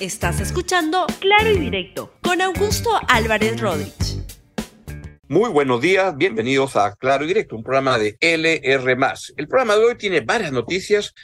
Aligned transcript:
Estás 0.00 0.40
escuchando 0.40 1.06
Claro 1.18 1.50
y 1.50 1.58
Directo 1.58 2.12
con 2.22 2.40
Augusto 2.40 2.88
Álvarez 3.08 3.60
Rodríguez. 3.60 4.22
Muy 5.26 5.50
buenos 5.50 5.80
días, 5.80 6.16
bienvenidos 6.16 6.76
a 6.76 6.94
Claro 6.94 7.24
y 7.24 7.26
Directo, 7.26 7.56
un 7.56 7.64
programa 7.64 7.98
de 7.98 8.16
LR. 8.20 8.96
El 9.36 9.48
programa 9.48 9.74
de 9.74 9.84
hoy 9.84 9.96
tiene 9.96 10.20
varias 10.20 10.52
noticias, 10.52 11.14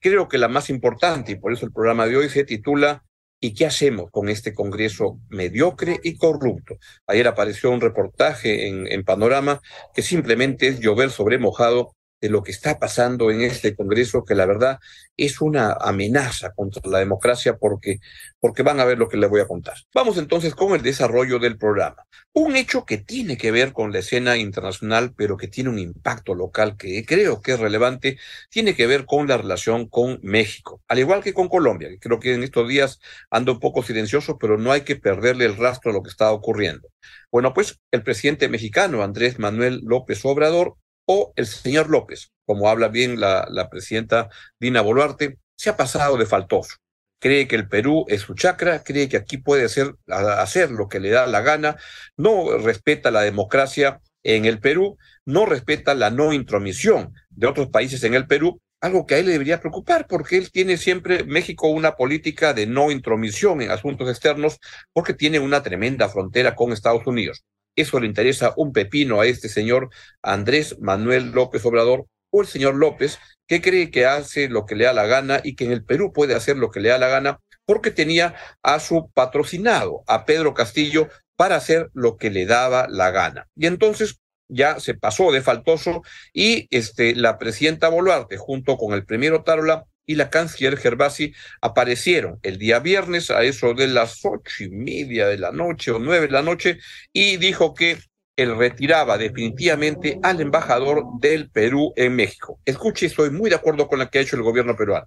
creo 0.00 0.28
que 0.28 0.38
la 0.38 0.48
más 0.48 0.70
importante, 0.70 1.32
y 1.32 1.34
por 1.34 1.52
eso 1.52 1.66
el 1.66 1.72
programa 1.72 2.06
de 2.06 2.16
hoy 2.16 2.30
se 2.30 2.44
titula 2.44 3.04
¿Y 3.38 3.52
qué 3.52 3.66
hacemos 3.66 4.10
con 4.10 4.30
este 4.30 4.54
Congreso 4.54 5.18
mediocre 5.28 6.00
y 6.02 6.16
corrupto? 6.16 6.76
Ayer 7.06 7.28
apareció 7.28 7.70
un 7.70 7.82
reportaje 7.82 8.66
en, 8.66 8.86
en 8.86 9.04
Panorama 9.04 9.60
que 9.94 10.00
simplemente 10.00 10.68
es 10.68 10.80
llover 10.80 11.10
sobre 11.10 11.36
mojado 11.36 11.94
de 12.22 12.30
lo 12.30 12.42
que 12.44 12.52
está 12.52 12.78
pasando 12.78 13.32
en 13.32 13.42
este 13.42 13.74
Congreso, 13.74 14.24
que 14.24 14.36
la 14.36 14.46
verdad 14.46 14.78
es 15.16 15.40
una 15.40 15.72
amenaza 15.72 16.52
contra 16.54 16.80
la 16.88 17.00
democracia 17.00 17.56
porque, 17.56 17.98
porque 18.38 18.62
van 18.62 18.78
a 18.78 18.84
ver 18.84 18.96
lo 18.96 19.08
que 19.08 19.16
les 19.16 19.28
voy 19.28 19.40
a 19.40 19.48
contar. 19.48 19.74
Vamos 19.92 20.16
entonces 20.18 20.54
con 20.54 20.72
el 20.72 20.82
desarrollo 20.82 21.40
del 21.40 21.58
programa. 21.58 22.06
Un 22.32 22.54
hecho 22.54 22.86
que 22.86 22.98
tiene 22.98 23.36
que 23.36 23.50
ver 23.50 23.72
con 23.72 23.92
la 23.92 23.98
escena 23.98 24.36
internacional, 24.36 25.12
pero 25.16 25.36
que 25.36 25.48
tiene 25.48 25.68
un 25.68 25.80
impacto 25.80 26.34
local 26.34 26.76
que 26.76 27.04
creo 27.04 27.42
que 27.42 27.52
es 27.52 27.60
relevante, 27.60 28.18
tiene 28.48 28.76
que 28.76 28.86
ver 28.86 29.04
con 29.04 29.26
la 29.26 29.36
relación 29.36 29.88
con 29.88 30.20
México, 30.22 30.80
al 30.86 31.00
igual 31.00 31.24
que 31.24 31.34
con 31.34 31.48
Colombia, 31.48 31.88
que 31.88 31.98
creo 31.98 32.20
que 32.20 32.34
en 32.34 32.44
estos 32.44 32.68
días 32.68 33.00
anda 33.30 33.52
un 33.52 33.60
poco 33.60 33.82
silencioso, 33.82 34.38
pero 34.38 34.58
no 34.58 34.70
hay 34.70 34.82
que 34.82 34.94
perderle 34.94 35.44
el 35.44 35.56
rastro 35.56 35.90
a 35.90 35.94
lo 35.94 36.02
que 36.04 36.10
está 36.10 36.30
ocurriendo. 36.30 36.88
Bueno, 37.32 37.52
pues 37.52 37.80
el 37.90 38.02
presidente 38.04 38.48
mexicano, 38.48 39.02
Andrés 39.02 39.38
Manuel 39.40 39.80
López 39.84 40.24
Obrador, 40.24 40.76
o 41.06 41.32
el 41.36 41.46
señor 41.46 41.90
López, 41.90 42.32
como 42.46 42.68
habla 42.68 42.88
bien 42.88 43.20
la, 43.20 43.68
presidenta 43.70 44.28
Dina 44.58 44.80
Boluarte, 44.80 45.38
se 45.56 45.70
ha 45.70 45.76
pasado 45.76 46.16
de 46.16 46.26
faltoso. 46.26 46.76
Cree 47.18 47.46
que 47.46 47.56
el 47.56 47.68
Perú 47.68 48.04
es 48.08 48.22
su 48.22 48.34
chacra, 48.34 48.82
cree 48.82 49.08
que 49.08 49.16
aquí 49.16 49.38
puede 49.38 49.64
hacer, 49.64 49.94
hacer 50.08 50.70
lo 50.70 50.88
que 50.88 50.98
le 51.00 51.10
da 51.10 51.26
la 51.26 51.40
gana, 51.40 51.76
no 52.16 52.58
respeta 52.58 53.10
la 53.10 53.22
democracia 53.22 54.00
en 54.24 54.44
el 54.44 54.58
Perú, 54.58 54.98
no 55.24 55.46
respeta 55.46 55.94
la 55.94 56.10
no 56.10 56.32
intromisión 56.32 57.14
de 57.30 57.46
otros 57.46 57.68
países 57.68 58.02
en 58.04 58.14
el 58.14 58.26
Perú, 58.26 58.60
algo 58.80 59.06
que 59.06 59.14
a 59.14 59.18
él 59.18 59.26
le 59.26 59.32
debería 59.32 59.60
preocupar, 59.60 60.06
porque 60.08 60.36
él 60.36 60.50
tiene 60.50 60.76
siempre 60.76 61.22
México 61.22 61.68
una 61.68 61.92
política 61.92 62.52
de 62.52 62.66
no 62.66 62.90
intromisión 62.90 63.62
en 63.62 63.70
asuntos 63.70 64.10
externos, 64.10 64.58
porque 64.92 65.14
tiene 65.14 65.38
una 65.38 65.62
tremenda 65.62 66.08
frontera 66.08 66.56
con 66.56 66.72
Estados 66.72 67.06
Unidos. 67.06 67.44
Eso 67.76 68.00
le 68.00 68.06
interesa 68.06 68.52
un 68.56 68.72
pepino 68.72 69.20
a 69.20 69.26
este 69.26 69.48
señor 69.48 69.90
Andrés 70.22 70.78
Manuel 70.80 71.32
López 71.32 71.64
Obrador 71.64 72.06
o 72.30 72.42
el 72.42 72.46
señor 72.46 72.74
López, 72.74 73.18
que 73.46 73.60
cree 73.60 73.90
que 73.90 74.06
hace 74.06 74.48
lo 74.48 74.64
que 74.66 74.74
le 74.74 74.84
da 74.84 74.92
la 74.92 75.06
gana 75.06 75.40
y 75.44 75.54
que 75.54 75.64
en 75.64 75.72
el 75.72 75.84
Perú 75.84 76.12
puede 76.12 76.34
hacer 76.34 76.56
lo 76.56 76.70
que 76.70 76.80
le 76.80 76.88
da 76.88 76.98
la 76.98 77.08
gana 77.08 77.40
porque 77.64 77.90
tenía 77.90 78.34
a 78.62 78.80
su 78.80 79.10
patrocinado, 79.12 80.02
a 80.06 80.24
Pedro 80.24 80.54
Castillo, 80.54 81.08
para 81.36 81.56
hacer 81.56 81.90
lo 81.94 82.16
que 82.16 82.30
le 82.30 82.46
daba 82.46 82.86
la 82.88 83.10
gana. 83.10 83.48
Y 83.56 83.66
entonces 83.66 84.20
ya 84.48 84.80
se 84.80 84.94
pasó 84.94 85.32
de 85.32 85.42
faltoso 85.42 86.02
y 86.32 86.66
este, 86.70 87.14
la 87.14 87.38
presidenta 87.38 87.88
Boluarte, 87.88 88.36
junto 88.36 88.76
con 88.76 88.92
el 88.92 89.04
primero 89.04 89.42
Tarola, 89.42 89.86
y 90.06 90.14
la 90.14 90.30
canciller 90.30 90.76
Gervasi 90.76 91.32
aparecieron 91.60 92.38
el 92.42 92.58
día 92.58 92.80
viernes 92.80 93.30
a 93.30 93.42
eso 93.42 93.74
de 93.74 93.88
las 93.88 94.24
ocho 94.24 94.64
y 94.64 94.70
media 94.70 95.26
de 95.26 95.38
la 95.38 95.52
noche 95.52 95.90
o 95.90 95.98
nueve 95.98 96.26
de 96.26 96.32
la 96.32 96.42
noche 96.42 96.78
y 97.12 97.36
dijo 97.36 97.74
que 97.74 97.98
él 98.36 98.56
retiraba 98.56 99.18
definitivamente 99.18 100.18
al 100.22 100.40
embajador 100.40 101.04
del 101.20 101.50
Perú 101.50 101.92
en 101.96 102.16
México. 102.16 102.58
Escuche, 102.64 103.06
estoy 103.06 103.30
muy 103.30 103.50
de 103.50 103.56
acuerdo 103.56 103.86
con 103.88 103.98
lo 103.98 104.08
que 104.08 104.18
ha 104.18 104.22
hecho 104.22 104.36
el 104.36 104.42
gobierno 104.42 104.76
peruano. 104.76 105.06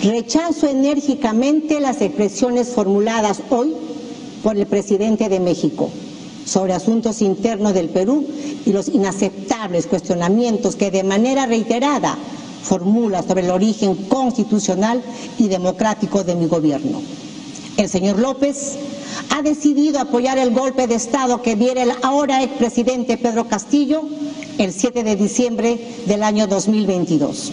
Rechazo 0.00 0.68
enérgicamente 0.68 1.80
las 1.80 2.02
expresiones 2.02 2.68
formuladas 2.68 3.42
hoy 3.50 3.74
por 4.42 4.56
el 4.56 4.66
presidente 4.66 5.28
de 5.28 5.40
México 5.40 5.90
sobre 6.44 6.72
asuntos 6.72 7.20
internos 7.20 7.74
del 7.74 7.90
Perú 7.90 8.26
y 8.64 8.72
los 8.72 8.88
inaceptables 8.88 9.86
cuestionamientos 9.86 10.76
que 10.76 10.90
de 10.90 11.02
manera 11.02 11.46
reiterada 11.46 12.16
formula 12.62 13.22
sobre 13.22 13.42
el 13.42 13.50
origen 13.50 13.94
constitucional 13.94 15.02
y 15.38 15.48
democrático 15.48 16.24
de 16.24 16.34
mi 16.34 16.46
gobierno. 16.46 17.00
El 17.76 17.88
señor 17.88 18.18
López 18.18 18.76
ha 19.30 19.42
decidido 19.42 20.00
apoyar 20.00 20.38
el 20.38 20.52
golpe 20.52 20.86
de 20.86 20.96
Estado 20.96 21.42
que 21.42 21.56
diera 21.56 21.82
el 21.82 21.92
ahora 22.02 22.42
expresidente 22.42 23.16
Pedro 23.16 23.46
Castillo 23.46 24.02
el 24.58 24.72
7 24.72 25.04
de 25.04 25.16
diciembre 25.16 25.78
del 26.06 26.24
año 26.24 26.48
2022, 26.48 27.52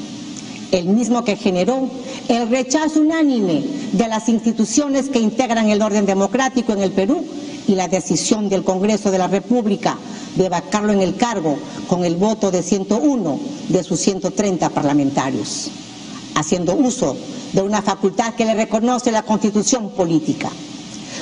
el 0.72 0.86
mismo 0.86 1.24
que 1.24 1.36
generó 1.36 1.88
el 2.28 2.50
rechazo 2.50 3.02
unánime 3.02 3.64
de 3.92 4.08
las 4.08 4.28
instituciones 4.28 5.10
que 5.10 5.20
integran 5.20 5.70
el 5.70 5.84
orden 5.84 6.08
democrático 6.08 6.74
en 6.74 6.82
el 6.82 6.92
Perú 6.92 7.24
y 7.68 7.76
la 7.76 7.88
decisión 7.88 8.50
del 8.50 8.64
Congreso 8.64 9.12
de 9.12 9.18
la 9.18 9.28
República 9.28 9.98
de 10.36 10.50
vacarlo 10.50 10.92
en 10.92 11.02
el 11.02 11.16
cargo 11.16 11.58
con 11.88 12.04
el 12.06 12.16
voto 12.16 12.52
de 12.52 12.62
101 12.62 13.40
de 13.70 13.84
sus 13.84 14.00
130 14.02 14.70
parlamentarios, 14.70 15.70
haciendo 16.36 16.76
uso 16.76 17.16
de 17.54 17.62
una 17.62 17.82
facultad 17.82 18.34
que 18.34 18.46
le 18.46 18.54
reconoce 18.54 19.12
la 19.12 19.24
constitución 19.24 19.90
política. 19.92 20.50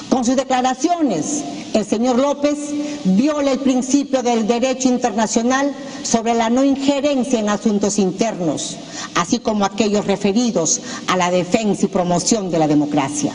Con 0.09 0.25
sus 0.25 0.35
declaraciones, 0.35 1.43
el 1.73 1.85
señor 1.85 2.17
López 2.17 2.57
viola 3.03 3.51
el 3.51 3.59
principio 3.59 4.21
del 4.23 4.47
derecho 4.47 4.87
internacional 4.89 5.73
sobre 6.03 6.33
la 6.33 6.49
no 6.49 6.63
injerencia 6.63 7.39
en 7.39 7.49
asuntos 7.49 7.99
internos, 7.99 8.77
así 9.15 9.39
como 9.39 9.65
aquellos 9.65 10.05
referidos 10.05 10.81
a 11.07 11.17
la 11.17 11.31
defensa 11.31 11.85
y 11.85 11.89
promoción 11.89 12.51
de 12.51 12.59
la 12.59 12.67
democracia. 12.67 13.33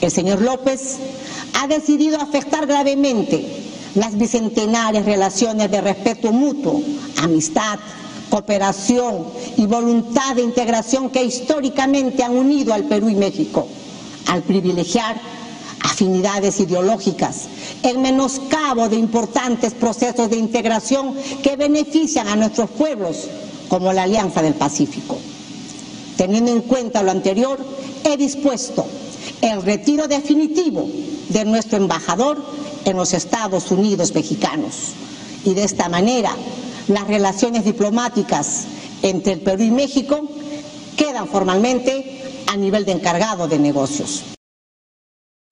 El 0.00 0.10
señor 0.10 0.40
López 0.40 0.96
ha 1.54 1.66
decidido 1.66 2.20
afectar 2.20 2.66
gravemente 2.66 3.44
las 3.94 4.16
bicentenarias 4.16 5.04
relaciones 5.04 5.70
de 5.70 5.80
respeto 5.80 6.32
mutuo, 6.32 6.82
amistad, 7.18 7.78
cooperación 8.30 9.26
y 9.56 9.66
voluntad 9.66 10.36
de 10.36 10.42
integración 10.42 11.10
que 11.10 11.24
históricamente 11.24 12.22
han 12.22 12.36
unido 12.36 12.72
al 12.72 12.84
Perú 12.84 13.08
y 13.10 13.14
México, 13.14 13.66
al 14.26 14.42
privilegiar 14.42 15.20
afinidades 15.82 16.60
ideológicas, 16.60 17.48
en 17.82 18.00
menoscabo 18.00 18.88
de 18.88 18.96
importantes 18.96 19.74
procesos 19.74 20.30
de 20.30 20.36
integración 20.36 21.14
que 21.42 21.56
benefician 21.56 22.28
a 22.28 22.36
nuestros 22.36 22.70
pueblos, 22.70 23.26
como 23.68 23.92
la 23.92 24.04
Alianza 24.04 24.40
del 24.40 24.54
Pacífico. 24.54 25.18
Teniendo 26.16 26.52
en 26.52 26.62
cuenta 26.62 27.02
lo 27.02 27.10
anterior, 27.10 27.58
he 28.04 28.16
dispuesto 28.16 28.86
el 29.42 29.62
retiro 29.62 30.06
definitivo 30.06 30.88
de 31.28 31.44
nuestro 31.44 31.78
embajador 31.78 32.42
en 32.84 32.96
los 32.96 33.14
Estados 33.14 33.70
Unidos 33.70 34.14
mexicanos. 34.14 34.94
Y 35.44 35.54
de 35.54 35.64
esta 35.64 35.88
manera, 35.88 36.34
las 36.88 37.06
relaciones 37.06 37.64
diplomáticas 37.64 38.66
entre 39.02 39.34
el 39.34 39.40
Perú 39.40 39.62
y 39.62 39.70
México 39.70 40.28
quedan 40.96 41.28
formalmente 41.28 42.44
a 42.48 42.56
nivel 42.56 42.84
de 42.84 42.92
encargado 42.92 43.48
de 43.48 43.58
negocios. 43.58 44.24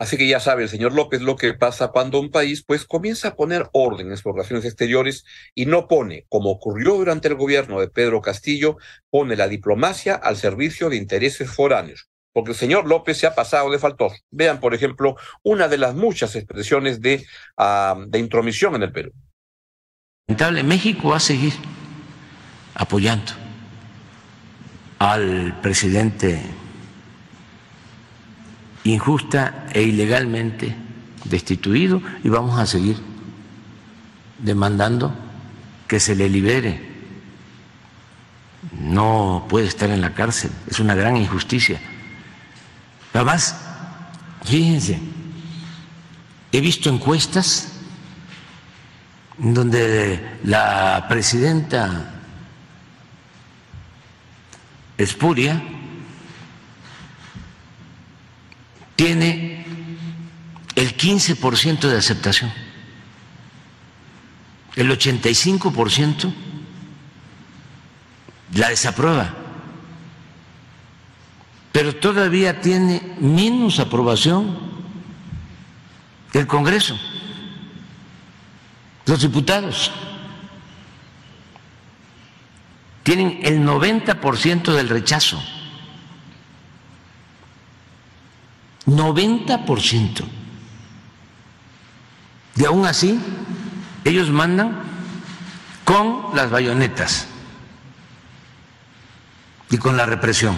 Así 0.01 0.17
que 0.17 0.29
ya 0.29 0.39
sabe 0.39 0.63
el 0.63 0.69
señor 0.69 0.93
López 0.93 1.23
lo 1.23 1.35
que 1.35 1.55
pasa 1.55 1.89
cuando 1.89 2.21
un 2.21 2.31
país 2.31 2.63
pues 2.65 2.85
comienza 2.85 3.29
a 3.29 3.37
poner 3.37 3.69
orden 3.73 4.11
en 4.11 4.17
sus 4.17 4.33
relaciones 4.33 4.65
exteriores 4.65 5.25
y 5.57 5.67
no 5.67 5.89
pone, 5.89 6.25
como 6.29 6.51
ocurrió 6.51 6.95
durante 6.95 7.27
el 7.27 7.35
gobierno 7.35 7.81
de 7.81 7.89
Pedro 7.89 8.21
Castillo, 8.21 8.77
pone 9.11 9.35
la 9.35 9.49
diplomacia 9.49 10.15
al 10.15 10.37
servicio 10.37 10.89
de 10.89 10.97
intereses 10.97 11.51
foráneos 11.51 12.09
porque 12.33 12.53
el 12.53 12.57
señor 12.57 12.87
López 12.87 13.19
se 13.19 13.27
ha 13.27 13.35
pasado 13.35 13.71
de 13.71 13.79
faltoso. 13.79 14.17
Vean, 14.31 14.61
por 14.61 14.75
ejemplo, 14.75 15.17
una 15.43 15.69
de 15.69 15.79
las 15.79 15.95
muchas 15.95 16.37
expresiones 16.37 17.01
de, 17.01 17.25
uh, 17.59 18.05
de 18.07 18.19
intromisión 18.19 18.75
en 18.75 18.83
el 18.83 18.93
Perú. 18.93 19.13
México 20.65 21.09
va 21.09 21.17
a 21.17 21.21
seguir 21.21 21.55
apoyando 22.75 23.33
al 24.99 25.59
presidente 25.61 26.41
injusta 28.85 29.67
e 29.73 29.83
ilegalmente 29.83 30.77
destituido 31.25 32.03
y 32.23 32.29
vamos 32.29 32.59
a 32.59 32.67
seguir 32.67 32.97
demandando 34.39 35.15
que 35.87 36.01
se 36.01 36.15
le 36.15 36.29
libere. 36.29 36.87
No 38.73 39.47
puede 39.49 39.67
estar 39.67 39.91
en 39.91 40.01
la 40.01 40.15
cárcel, 40.15 40.51
es 40.69 40.79
una 40.79 40.95
gran 40.95 41.17
injusticia. 41.17 41.81
Además, 43.19 43.57
fíjense, 44.45 45.01
he 46.53 46.61
visto 46.61 46.89
encuestas 46.89 47.73
donde 49.37 50.39
la 50.45 51.05
presidenta 51.09 52.15
Espuria 54.97 55.61
tiene 58.95 59.67
el 60.77 60.97
15% 60.97 61.89
de 61.89 61.99
aceptación, 61.99 62.53
el 64.77 64.97
85% 64.97 66.33
la 68.55 68.69
desaprueba, 68.69 69.35
pero 71.79 71.95
todavía 71.95 72.61
tiene 72.61 73.15
menos 73.21 73.79
aprobación 73.79 74.59
el 76.33 76.45
Congreso, 76.45 76.99
los 79.07 79.21
diputados. 79.21 79.93
Tienen 83.05 83.39
el 83.45 83.61
90% 83.65 84.75
del 84.75 84.89
rechazo. 84.89 85.41
90%. 88.87 90.25
Y 92.57 92.65
aún 92.65 92.87
así, 92.87 93.21
ellos 94.05 94.31
mandan 94.31 94.83
con 95.85 96.35
las 96.35 96.51
bayonetas 96.51 97.29
y 99.71 99.79
con 99.79 99.97
la 99.97 100.07
represión, 100.07 100.57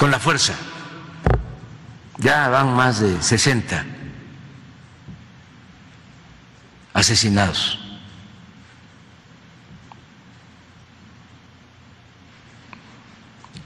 con 0.00 0.10
la 0.10 0.18
fuerza. 0.18 0.54
Ya 2.16 2.48
van 2.48 2.74
más 2.74 3.00
de 3.00 3.20
60 3.20 3.84
asesinados. 6.94 7.78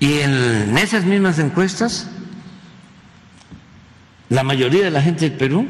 Y 0.01 0.19
en 0.19 0.77
esas 0.77 1.05
mismas 1.05 1.39
encuestas, 1.39 2.09
la 4.29 4.43
mayoría 4.43 4.85
de 4.85 4.91
la 4.91 5.03
gente 5.03 5.31
del 5.31 5.39
Perú 5.39 5.69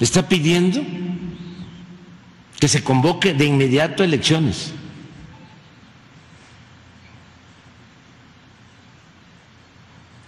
está 0.00 0.26
pidiendo 0.26 0.80
que 2.58 2.68
se 2.68 2.82
convoque 2.82 3.34
de 3.34 3.44
inmediato 3.44 4.02
elecciones. 4.02 4.72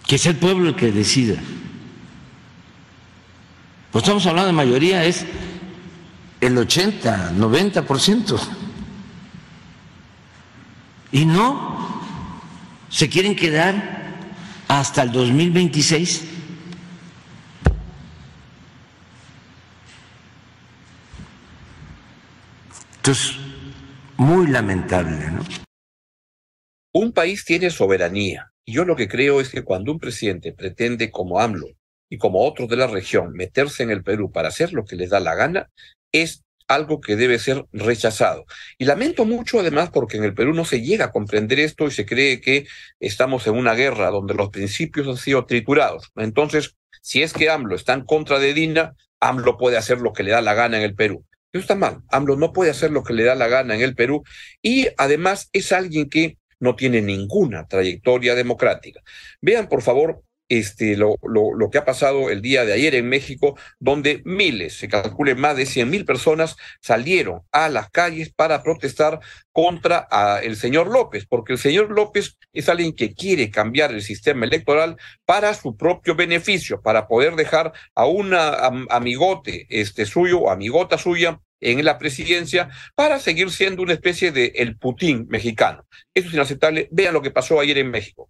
Que 0.07 0.17
sea 0.17 0.31
el 0.31 0.37
pueblo 0.37 0.69
el 0.69 0.75
que 0.75 0.91
decida. 0.91 1.35
Pues 3.91 4.03
estamos 4.03 4.25
hablando 4.25 4.47
de 4.47 4.53
mayoría, 4.53 5.03
es 5.03 5.25
el 6.39 6.57
80, 6.57 7.33
90%. 7.33 8.39
Y 11.11 11.25
no 11.25 12.03
se 12.89 13.09
quieren 13.09 13.35
quedar 13.35 13.97
hasta 14.67 15.03
el 15.03 15.11
2026. 15.11 16.23
Entonces, 22.97 23.37
muy 24.17 24.47
lamentable, 24.47 25.31
¿no? 25.31 25.43
Un 26.93 27.13
país 27.13 27.45
tiene 27.45 27.69
soberanía. 27.69 28.51
Y 28.67 28.73
yo 28.73 28.83
lo 28.83 28.97
que 28.97 29.07
creo 29.07 29.39
es 29.39 29.47
que 29.49 29.63
cuando 29.63 29.93
un 29.93 29.99
presidente 29.99 30.51
pretende, 30.51 31.09
como 31.09 31.39
AMLO 31.39 31.67
y 32.09 32.17
como 32.17 32.45
otros 32.45 32.67
de 32.67 32.75
la 32.75 32.87
región, 32.87 33.31
meterse 33.31 33.83
en 33.83 33.91
el 33.91 34.03
Perú 34.03 34.29
para 34.29 34.49
hacer 34.49 34.73
lo 34.73 34.83
que 34.83 34.97
les 34.97 35.09
da 35.09 35.21
la 35.21 35.35
gana, 35.35 35.69
es 36.11 36.43
algo 36.67 36.99
que 36.99 37.15
debe 37.15 37.39
ser 37.39 37.65
rechazado. 37.71 38.45
Y 38.77 38.83
lamento 38.83 39.23
mucho 39.23 39.61
además 39.61 39.89
porque 39.89 40.17
en 40.17 40.25
el 40.25 40.33
Perú 40.33 40.53
no 40.53 40.65
se 40.65 40.81
llega 40.81 41.05
a 41.05 41.11
comprender 41.13 41.61
esto 41.61 41.87
y 41.87 41.91
se 41.91 42.05
cree 42.05 42.41
que 42.41 42.67
estamos 42.99 43.47
en 43.47 43.55
una 43.55 43.73
guerra 43.73 44.09
donde 44.09 44.33
los 44.33 44.49
principios 44.49 45.07
han 45.07 45.15
sido 45.15 45.45
triturados. 45.45 46.11
Entonces, 46.17 46.75
si 47.01 47.23
es 47.23 47.31
que 47.31 47.49
AMLO 47.49 47.73
está 47.73 47.93
en 47.93 48.03
contra 48.03 48.37
de 48.37 48.53
Dina, 48.53 48.97
AMLO 49.21 49.55
puede 49.55 49.77
hacer 49.77 50.01
lo 50.01 50.11
que 50.11 50.23
le 50.23 50.31
da 50.31 50.41
la 50.41 50.55
gana 50.55 50.75
en 50.75 50.83
el 50.83 50.93
Perú. 50.93 51.23
Eso 51.53 51.61
está 51.61 51.75
mal. 51.75 52.01
AMLO 52.09 52.35
no 52.35 52.51
puede 52.51 52.71
hacer 52.71 52.91
lo 52.91 53.03
que 53.03 53.13
le 53.13 53.23
da 53.23 53.35
la 53.35 53.47
gana 53.47 53.75
en 53.75 53.81
el 53.81 53.95
Perú 53.95 54.23
y 54.61 54.89
además 54.97 55.49
es 55.53 55.71
alguien 55.71 56.09
que 56.09 56.37
no 56.59 56.75
tiene 56.75 57.01
ninguna 57.01 57.67
trayectoria 57.67 58.35
democrática. 58.35 59.01
Vean, 59.41 59.67
por 59.67 59.81
favor, 59.81 60.23
este, 60.49 60.95
lo, 60.95 61.15
lo, 61.23 61.53
lo, 61.53 61.69
que 61.69 61.77
ha 61.77 61.85
pasado 61.85 62.29
el 62.29 62.41
día 62.41 62.63
de 62.63 62.73
ayer 62.73 62.95
en 62.95 63.09
México, 63.09 63.57
donde 63.79 64.21
miles, 64.23 64.77
se 64.77 64.87
calcule 64.87 65.35
más 65.35 65.57
de 65.57 65.65
100 65.65 65.89
mil 65.89 66.05
personas 66.05 66.55
salieron 66.81 67.41
a 67.51 67.67
las 67.67 67.89
calles 67.89 68.31
para 68.33 68.63
protestar 68.63 69.19
contra 69.51 70.07
a 70.09 70.39
el 70.39 70.55
señor 70.55 70.87
López, 70.87 71.25
porque 71.27 71.53
el 71.53 71.59
señor 71.59 71.91
López 71.91 72.37
es 72.53 72.69
alguien 72.69 72.93
que 72.93 73.13
quiere 73.13 73.51
cambiar 73.51 73.91
el 73.91 74.01
sistema 74.01 74.45
electoral 74.45 74.97
para 75.25 75.53
su 75.53 75.75
propio 75.75 76.15
beneficio, 76.15 76.81
para 76.81 77.07
poder 77.07 77.35
dejar 77.35 77.73
a 77.93 78.05
una 78.05 78.55
amigote 78.89 79.67
este, 79.69 80.05
suyo 80.05 80.49
amigota 80.49 80.97
suya 80.97 81.41
en 81.59 81.83
la 81.83 81.97
presidencia 81.97 82.69
para 82.95 83.19
seguir 83.19 83.51
siendo 83.51 83.81
una 83.81 83.93
especie 83.93 84.31
de 84.31 84.53
el 84.55 84.77
Putin 84.77 85.27
mexicano. 85.29 85.85
Eso 86.13 86.27
es 86.27 86.33
inaceptable. 86.33 86.87
Vean 86.91 87.13
lo 87.13 87.21
que 87.21 87.31
pasó 87.31 87.59
ayer 87.59 87.77
en 87.77 87.91
México. 87.91 88.29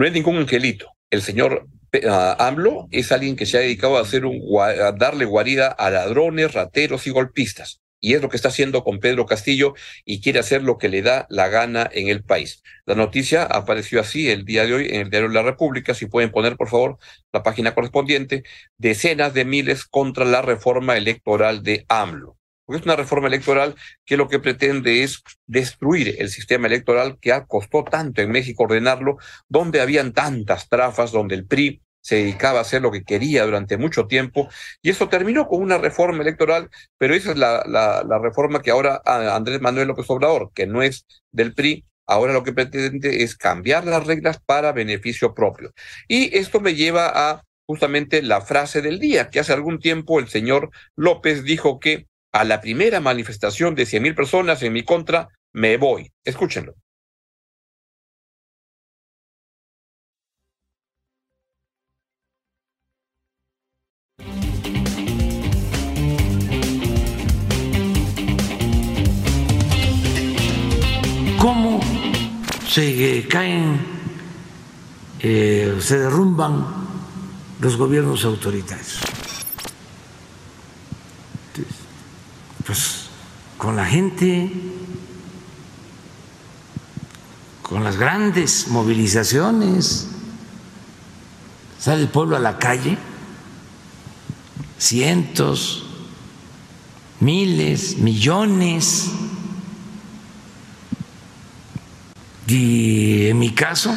No 0.00 0.06
es 0.06 0.14
ningún 0.14 0.38
angelito. 0.38 0.96
El 1.10 1.20
señor 1.20 1.66
uh, 1.92 2.08
AMLO 2.38 2.88
es 2.90 3.12
alguien 3.12 3.36
que 3.36 3.44
se 3.44 3.58
ha 3.58 3.60
dedicado 3.60 3.98
a, 3.98 4.00
hacer 4.00 4.24
un, 4.24 4.40
a 4.58 4.92
darle 4.92 5.26
guarida 5.26 5.66
a 5.66 5.90
ladrones, 5.90 6.54
rateros 6.54 7.06
y 7.06 7.10
golpistas. 7.10 7.82
Y 8.00 8.14
es 8.14 8.22
lo 8.22 8.30
que 8.30 8.36
está 8.36 8.48
haciendo 8.48 8.82
con 8.82 8.98
Pedro 8.98 9.26
Castillo 9.26 9.74
y 10.06 10.22
quiere 10.22 10.38
hacer 10.38 10.62
lo 10.62 10.78
que 10.78 10.88
le 10.88 11.02
da 11.02 11.26
la 11.28 11.48
gana 11.48 11.86
en 11.92 12.08
el 12.08 12.24
país. 12.24 12.62
La 12.86 12.94
noticia 12.94 13.42
apareció 13.42 14.00
así 14.00 14.30
el 14.30 14.46
día 14.46 14.64
de 14.64 14.72
hoy 14.72 14.86
en 14.88 15.02
el 15.02 15.10
diario 15.10 15.28
La 15.28 15.42
República. 15.42 15.92
Si 15.92 16.06
pueden 16.06 16.30
poner, 16.30 16.56
por 16.56 16.70
favor, 16.70 16.96
la 17.30 17.42
página 17.42 17.74
correspondiente. 17.74 18.42
Decenas 18.78 19.34
de 19.34 19.44
miles 19.44 19.84
contra 19.84 20.24
la 20.24 20.40
reforma 20.40 20.96
electoral 20.96 21.62
de 21.62 21.84
AMLO 21.90 22.39
porque 22.70 22.82
es 22.82 22.86
una 22.86 22.94
reforma 22.94 23.26
electoral 23.26 23.74
que 24.06 24.16
lo 24.16 24.28
que 24.28 24.38
pretende 24.38 25.02
es 25.02 25.24
destruir 25.48 26.14
el 26.20 26.28
sistema 26.28 26.68
electoral 26.68 27.18
que 27.20 27.32
costó 27.48 27.82
tanto 27.82 28.22
en 28.22 28.30
México 28.30 28.62
ordenarlo, 28.62 29.18
donde 29.48 29.80
habían 29.80 30.12
tantas 30.12 30.68
trafas, 30.68 31.10
donde 31.10 31.34
el 31.34 31.46
PRI 31.46 31.82
se 32.00 32.14
dedicaba 32.14 32.60
a 32.60 32.62
hacer 32.62 32.80
lo 32.80 32.92
que 32.92 33.02
quería 33.02 33.44
durante 33.44 33.76
mucho 33.76 34.06
tiempo, 34.06 34.48
y 34.82 34.90
eso 34.90 35.08
terminó 35.08 35.48
con 35.48 35.60
una 35.60 35.78
reforma 35.78 36.22
electoral, 36.22 36.70
pero 36.96 37.12
esa 37.12 37.32
es 37.32 37.38
la, 37.38 37.64
la, 37.66 38.04
la 38.08 38.18
reforma 38.20 38.62
que 38.62 38.70
ahora 38.70 39.02
Andrés 39.04 39.60
Manuel 39.60 39.88
López 39.88 40.08
Obrador, 40.08 40.52
que 40.54 40.68
no 40.68 40.80
es 40.80 41.06
del 41.32 41.54
PRI, 41.54 41.84
ahora 42.06 42.32
lo 42.32 42.44
que 42.44 42.52
pretende 42.52 43.24
es 43.24 43.36
cambiar 43.36 43.84
las 43.84 44.06
reglas 44.06 44.38
para 44.46 44.70
beneficio 44.70 45.34
propio. 45.34 45.72
Y 46.06 46.38
esto 46.38 46.60
me 46.60 46.76
lleva 46.76 47.10
a 47.12 47.42
justamente 47.66 48.22
la 48.22 48.42
frase 48.42 48.80
del 48.80 49.00
día, 49.00 49.28
que 49.28 49.40
hace 49.40 49.52
algún 49.52 49.80
tiempo 49.80 50.20
el 50.20 50.28
señor 50.28 50.70
López 50.94 51.42
dijo 51.42 51.80
que 51.80 52.06
a 52.32 52.44
la 52.44 52.60
primera 52.60 53.00
manifestación 53.00 53.74
de 53.74 53.86
100 53.86 54.02
mil 54.02 54.14
personas 54.14 54.62
en 54.62 54.72
mi 54.72 54.84
contra, 54.84 55.28
me 55.52 55.76
voy. 55.76 56.12
Escúchenlo. 56.24 56.74
¿Cómo 71.38 71.80
se 72.68 73.26
caen, 73.28 73.80
eh, 75.20 75.74
se 75.80 75.98
derrumban 75.98 76.66
los 77.60 77.78
gobiernos 77.78 78.26
autoritarios? 78.26 79.19
Pues 82.64 83.06
con 83.58 83.76
la 83.76 83.86
gente 83.86 84.52
con 87.70 87.84
las 87.84 87.96
grandes 87.96 88.66
movilizaciones. 88.66 90.08
Sale 91.78 92.02
el 92.02 92.08
pueblo 92.08 92.34
a 92.34 92.40
la 92.40 92.58
calle, 92.58 92.98
cientos, 94.76 95.86
miles, 97.20 97.98
millones. 97.98 99.12
Y 102.48 103.28
en 103.28 103.38
mi 103.38 103.54
caso, 103.54 103.96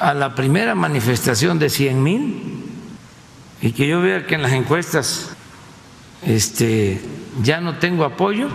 a 0.00 0.14
la 0.14 0.34
primera 0.34 0.74
manifestación 0.74 1.58
de 1.58 1.68
100 1.68 2.02
mil, 2.02 2.64
y 3.60 3.72
que 3.72 3.86
yo 3.86 4.00
vea 4.00 4.26
que 4.26 4.36
en 4.36 4.42
las 4.42 4.52
encuestas 4.52 5.28
este, 6.22 6.98
ya 7.42 7.60
no 7.60 7.78
tengo 7.78 8.04
apoyo, 8.04 8.48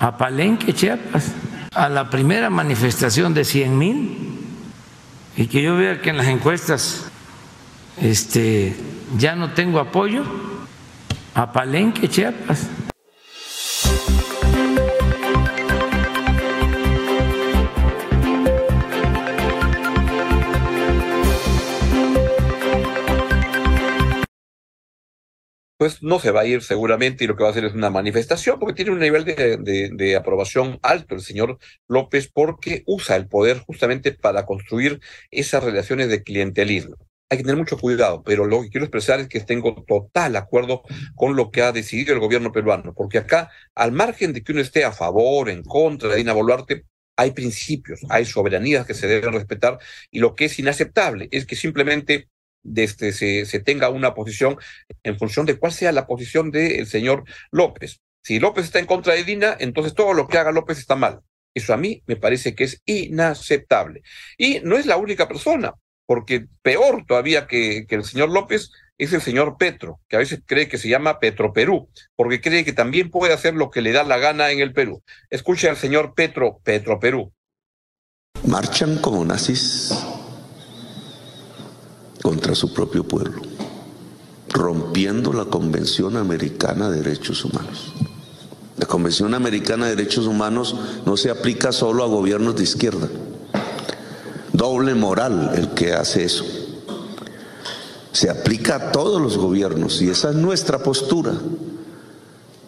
a 0.00 0.16
Palenque, 0.16 0.74
Chiapas, 0.74 1.32
a 1.74 1.88
la 1.88 2.10
primera 2.10 2.50
manifestación 2.50 3.34
de 3.34 3.44
100 3.44 3.78
mil, 3.78 4.18
y 5.36 5.46
que 5.46 5.62
yo 5.62 5.76
vea 5.76 6.00
que 6.00 6.10
en 6.10 6.16
las 6.16 6.28
encuestas 6.28 7.06
este, 8.00 8.76
ya 9.16 9.34
no 9.34 9.52
tengo 9.52 9.80
apoyo, 9.80 10.24
a 11.34 11.52
Palenque, 11.52 12.08
Chiapas. 12.08 12.68
Pues 25.84 26.02
no 26.02 26.18
se 26.18 26.30
va 26.30 26.40
a 26.40 26.46
ir 26.46 26.62
seguramente 26.62 27.24
y 27.24 27.26
lo 27.26 27.36
que 27.36 27.42
va 27.42 27.50
a 27.50 27.52
hacer 27.52 27.66
es 27.66 27.74
una 27.74 27.90
manifestación 27.90 28.58
porque 28.58 28.72
tiene 28.72 28.90
un 28.90 29.00
nivel 29.00 29.26
de, 29.26 29.58
de, 29.92 30.16
aprobación 30.16 30.78
alto 30.80 31.14
el 31.14 31.20
señor 31.20 31.58
López 31.88 32.30
porque 32.32 32.84
usa 32.86 33.16
el 33.16 33.28
poder 33.28 33.58
justamente 33.58 34.12
para 34.12 34.46
construir 34.46 35.02
esas 35.30 35.62
relaciones 35.62 36.08
de 36.08 36.22
clientelismo. 36.22 36.96
Hay 37.28 37.36
que 37.36 37.44
tener 37.44 37.58
mucho 37.58 37.76
cuidado, 37.76 38.22
pero 38.22 38.46
lo 38.46 38.62
que 38.62 38.70
quiero 38.70 38.86
expresar 38.86 39.20
es 39.20 39.28
que 39.28 39.40
tengo 39.40 39.84
total 39.86 40.36
acuerdo 40.36 40.84
con 41.16 41.36
lo 41.36 41.50
que 41.50 41.60
ha 41.60 41.70
decidido 41.70 42.14
el 42.14 42.20
gobierno 42.20 42.50
peruano, 42.50 42.94
porque 42.94 43.18
acá, 43.18 43.50
al 43.74 43.92
margen 43.92 44.32
de 44.32 44.42
que 44.42 44.52
uno 44.52 44.62
esté 44.62 44.86
a 44.86 44.92
favor, 44.92 45.50
en 45.50 45.62
contra 45.62 46.08
de 46.08 46.16
Dina 46.16 46.32
Boluarte, 46.32 46.86
hay 47.14 47.32
principios, 47.32 48.00
hay 48.08 48.24
soberanías 48.24 48.86
que 48.86 48.94
se 48.94 49.06
deben 49.06 49.34
respetar 49.34 49.78
y 50.10 50.20
lo 50.20 50.34
que 50.34 50.46
es 50.46 50.58
inaceptable 50.58 51.28
es 51.30 51.44
que 51.44 51.56
simplemente 51.56 52.30
este, 52.74 53.12
se, 53.12 53.46
se, 53.46 53.60
tenga 53.60 53.88
una 53.88 54.14
posición 54.14 54.56
en 55.02 55.18
función 55.18 55.46
de 55.46 55.56
cuál 55.56 55.72
sea 55.72 55.92
la 55.92 56.06
posición 56.06 56.50
del 56.50 56.86
señor 56.86 57.24
López. 57.50 58.00
Si 58.22 58.38
López 58.38 58.64
está 58.64 58.78
en 58.78 58.86
contra 58.86 59.14
de 59.14 59.24
Dina, 59.24 59.56
entonces 59.58 59.94
todo 59.94 60.14
lo 60.14 60.28
que 60.28 60.38
haga 60.38 60.52
López 60.52 60.78
está 60.78 60.96
mal. 60.96 61.20
Eso 61.54 61.72
a 61.72 61.76
mí 61.76 62.02
me 62.06 62.16
parece 62.16 62.54
que 62.54 62.64
es 62.64 62.82
inaceptable. 62.84 64.02
Y 64.38 64.60
no 64.60 64.76
es 64.76 64.86
la 64.86 64.96
única 64.96 65.28
persona, 65.28 65.74
porque 66.06 66.46
peor 66.62 67.04
todavía 67.06 67.46
que, 67.46 67.86
que 67.86 67.94
el 67.94 68.04
señor 68.04 68.30
López 68.30 68.70
es 68.98 69.12
el 69.12 69.20
señor 69.20 69.56
Petro, 69.58 70.00
que 70.08 70.16
a 70.16 70.20
veces 70.20 70.40
cree 70.46 70.68
que 70.68 70.78
se 70.78 70.88
llama 70.88 71.18
Petro 71.18 71.52
Perú, 71.52 71.88
porque 72.16 72.40
cree 72.40 72.64
que 72.64 72.72
también 72.72 73.10
puede 73.10 73.34
hacer 73.34 73.54
lo 73.54 73.70
que 73.70 73.82
le 73.82 73.92
da 73.92 74.04
la 74.04 74.18
gana 74.18 74.50
en 74.50 74.60
el 74.60 74.72
Perú. 74.72 75.02
Escuche 75.30 75.68
al 75.68 75.76
señor 75.76 76.14
Petro, 76.14 76.60
Petro 76.64 76.98
Perú. 76.98 77.32
Marchan 78.44 78.98
como 78.98 79.24
nazis 79.24 80.13
contra 82.24 82.54
su 82.54 82.72
propio 82.72 83.04
pueblo, 83.04 83.42
rompiendo 84.48 85.34
la 85.34 85.44
Convención 85.44 86.16
Americana 86.16 86.88
de 86.88 87.02
Derechos 87.02 87.44
Humanos. 87.44 87.92
La 88.78 88.86
Convención 88.86 89.34
Americana 89.34 89.84
de 89.84 89.94
Derechos 89.94 90.26
Humanos 90.26 90.74
no 91.04 91.18
se 91.18 91.28
aplica 91.28 91.70
solo 91.70 92.02
a 92.02 92.06
gobiernos 92.06 92.56
de 92.56 92.62
izquierda. 92.62 93.08
Doble 94.54 94.94
moral 94.94 95.52
el 95.54 95.74
que 95.74 95.92
hace 95.92 96.24
eso. 96.24 96.46
Se 98.12 98.30
aplica 98.30 98.76
a 98.76 98.92
todos 98.92 99.20
los 99.20 99.36
gobiernos 99.36 100.00
y 100.00 100.08
esa 100.08 100.30
es 100.30 100.36
nuestra 100.36 100.82
postura. 100.82 101.34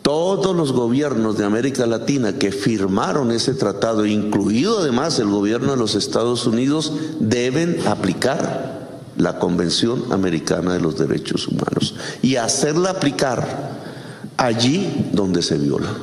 Todos 0.02 0.54
los 0.54 0.72
gobiernos 0.72 1.38
de 1.38 1.46
América 1.46 1.86
Latina 1.86 2.38
que 2.38 2.52
firmaron 2.52 3.30
ese 3.30 3.54
tratado, 3.54 4.04
incluido 4.04 4.80
además 4.80 5.18
el 5.18 5.30
gobierno 5.30 5.70
de 5.70 5.78
los 5.78 5.94
Estados 5.94 6.46
Unidos, 6.46 6.92
deben 7.20 7.80
aplicar 7.86 8.75
la 9.16 9.38
Convención 9.38 10.12
Americana 10.12 10.74
de 10.74 10.80
los 10.80 10.98
Derechos 10.98 11.48
Humanos 11.48 11.94
y 12.22 12.36
hacerla 12.36 12.90
aplicar 12.90 13.46
allí 14.36 15.10
donde 15.12 15.42
se 15.42 15.58
viola. 15.58 16.02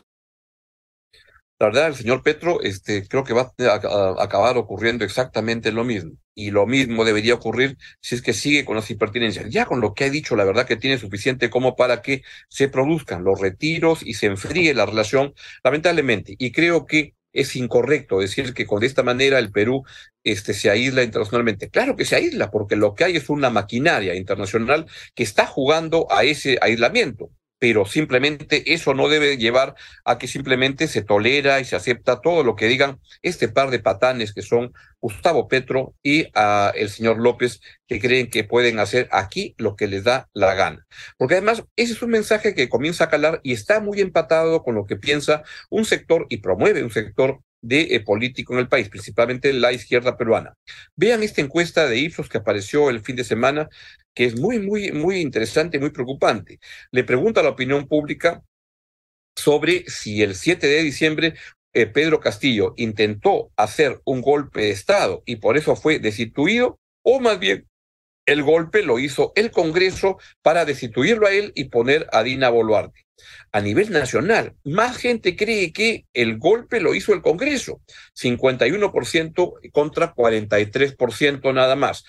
La 1.59 1.67
verdad, 1.67 1.87
el 1.87 1.95
señor 1.95 2.23
Petro, 2.23 2.61
este, 2.61 3.07
creo 3.07 3.23
que 3.23 3.33
va 3.33 3.53
a, 3.57 4.21
acabar 4.21 4.57
ocurriendo 4.57 5.05
exactamente 5.05 5.71
lo 5.71 5.85
mismo. 5.85 6.11
Y 6.35 6.51
lo 6.51 6.65
mismo 6.65 7.05
debería 7.05 7.35
ocurrir 7.35 7.77
si 8.01 8.15
es 8.15 8.21
que 8.21 8.33
sigue 8.33 8.65
con 8.65 8.75
las 8.75 8.89
impertinencias. 8.91 9.49
Ya 9.49 9.65
con 9.65 9.79
lo 9.79 9.93
que 9.93 10.03
ha 10.03 10.09
dicho, 10.09 10.35
la 10.35 10.43
verdad 10.43 10.65
que 10.65 10.75
tiene 10.75 10.97
suficiente 10.97 11.49
como 11.49 11.75
para 11.75 12.01
que 12.01 12.23
se 12.49 12.67
produzcan 12.67 13.23
los 13.23 13.39
retiros 13.39 14.01
y 14.03 14.15
se 14.15 14.25
enfríe 14.25 14.73
la 14.73 14.85
relación, 14.85 15.33
lamentablemente. 15.63 16.35
Y 16.37 16.51
creo 16.51 16.85
que 16.85 17.13
es 17.33 17.55
incorrecto 17.55 18.19
decir 18.19 18.53
que 18.53 18.65
con 18.65 18.83
esta 18.83 19.03
manera 19.03 19.39
el 19.39 19.51
Perú 19.51 19.83
este, 20.23 20.53
se 20.53 20.69
aísla 20.69 21.03
internacionalmente. 21.03 21.69
Claro 21.69 21.95
que 21.95 22.05
se 22.05 22.15
aísla, 22.15 22.51
porque 22.51 22.75
lo 22.75 22.93
que 22.93 23.03
hay 23.03 23.17
es 23.17 23.29
una 23.29 23.49
maquinaria 23.49 24.15
internacional 24.15 24.85
que 25.15 25.23
está 25.23 25.45
jugando 25.45 26.07
a 26.11 26.23
ese 26.23 26.57
aislamiento 26.61 27.29
pero 27.63 27.85
simplemente 27.85 28.73
eso 28.73 28.93
no 28.93 29.07
debe 29.07 29.37
llevar 29.37 29.75
a 30.03 30.17
que 30.17 30.27
simplemente 30.27 30.89
se 30.89 31.01
tolera 31.01 31.61
y 31.61 31.63
se 31.63 31.77
acepta 31.77 32.19
todo 32.19 32.43
lo 32.43 32.57
que 32.57 32.67
digan 32.67 32.99
este 33.21 33.47
par 33.47 33.69
de 33.69 33.79
patanes 33.79 34.33
que 34.33 34.41
son 34.41 34.73
Gustavo 34.99 35.47
Petro 35.47 35.95
y 36.03 36.27
a 36.35 36.73
el 36.75 36.89
señor 36.89 37.19
López, 37.19 37.61
que 37.87 38.01
creen 38.01 38.29
que 38.29 38.43
pueden 38.43 38.79
hacer 38.79 39.07
aquí 39.13 39.55
lo 39.57 39.77
que 39.77 39.87
les 39.87 40.03
da 40.03 40.27
la 40.33 40.55
gana. 40.55 40.85
Porque 41.17 41.35
además 41.35 41.63
ese 41.77 41.93
es 41.93 42.01
un 42.01 42.09
mensaje 42.09 42.53
que 42.53 42.67
comienza 42.67 43.05
a 43.05 43.09
calar 43.09 43.39
y 43.43 43.53
está 43.53 43.79
muy 43.79 44.01
empatado 44.01 44.61
con 44.61 44.75
lo 44.75 44.85
que 44.85 44.97
piensa 44.97 45.43
un 45.69 45.85
sector 45.85 46.25
y 46.27 46.39
promueve 46.39 46.83
un 46.83 46.91
sector 46.91 47.39
de 47.63 47.95
eh, 47.95 48.01
político 48.01 48.53
en 48.53 48.59
el 48.59 48.67
país, 48.67 48.89
principalmente 48.89 49.53
la 49.53 49.71
izquierda 49.71 50.17
peruana. 50.17 50.53
Vean 50.97 51.23
esta 51.23 51.39
encuesta 51.39 51.87
de 51.87 51.97
Ipsos 51.97 52.27
que 52.27 52.39
apareció 52.39 52.89
el 52.89 52.99
fin 52.99 53.15
de 53.15 53.23
semana, 53.23 53.69
que 54.13 54.25
es 54.25 54.39
muy, 54.39 54.59
muy, 54.59 54.91
muy 54.91 55.19
interesante, 55.19 55.79
muy 55.79 55.89
preocupante. 55.91 56.59
Le 56.91 57.03
pregunta 57.03 57.41
a 57.41 57.43
la 57.43 57.49
opinión 57.49 57.87
pública 57.87 58.43
sobre 59.35 59.85
si 59.89 60.21
el 60.21 60.35
7 60.35 60.67
de 60.67 60.83
diciembre 60.83 61.33
eh, 61.73 61.87
Pedro 61.87 62.19
Castillo 62.19 62.73
intentó 62.77 63.51
hacer 63.55 63.99
un 64.05 64.21
golpe 64.21 64.61
de 64.61 64.71
Estado 64.71 65.23
y 65.25 65.37
por 65.37 65.57
eso 65.57 65.75
fue 65.75 65.99
destituido, 65.99 66.79
o 67.01 67.19
más 67.19 67.39
bien 67.39 67.67
el 68.25 68.43
golpe 68.43 68.83
lo 68.83 68.99
hizo 68.99 69.33
el 69.35 69.51
Congreso 69.51 70.17
para 70.41 70.65
destituirlo 70.65 71.27
a 71.27 71.31
él 71.31 71.51
y 71.55 71.65
poner 71.65 72.07
a 72.11 72.23
Dina 72.23 72.49
Boluarte 72.49 73.05
a 73.51 73.61
nivel 73.61 73.91
nacional. 73.91 74.55
Más 74.63 74.97
gente 74.97 75.35
cree 75.35 75.71
que 75.71 76.05
el 76.13 76.37
golpe 76.37 76.79
lo 76.79 76.95
hizo 76.95 77.13
el 77.13 77.21
Congreso, 77.21 77.81
51% 78.19 79.71
contra 79.71 80.13
43% 80.15 81.53
nada 81.53 81.75
más. 81.75 82.03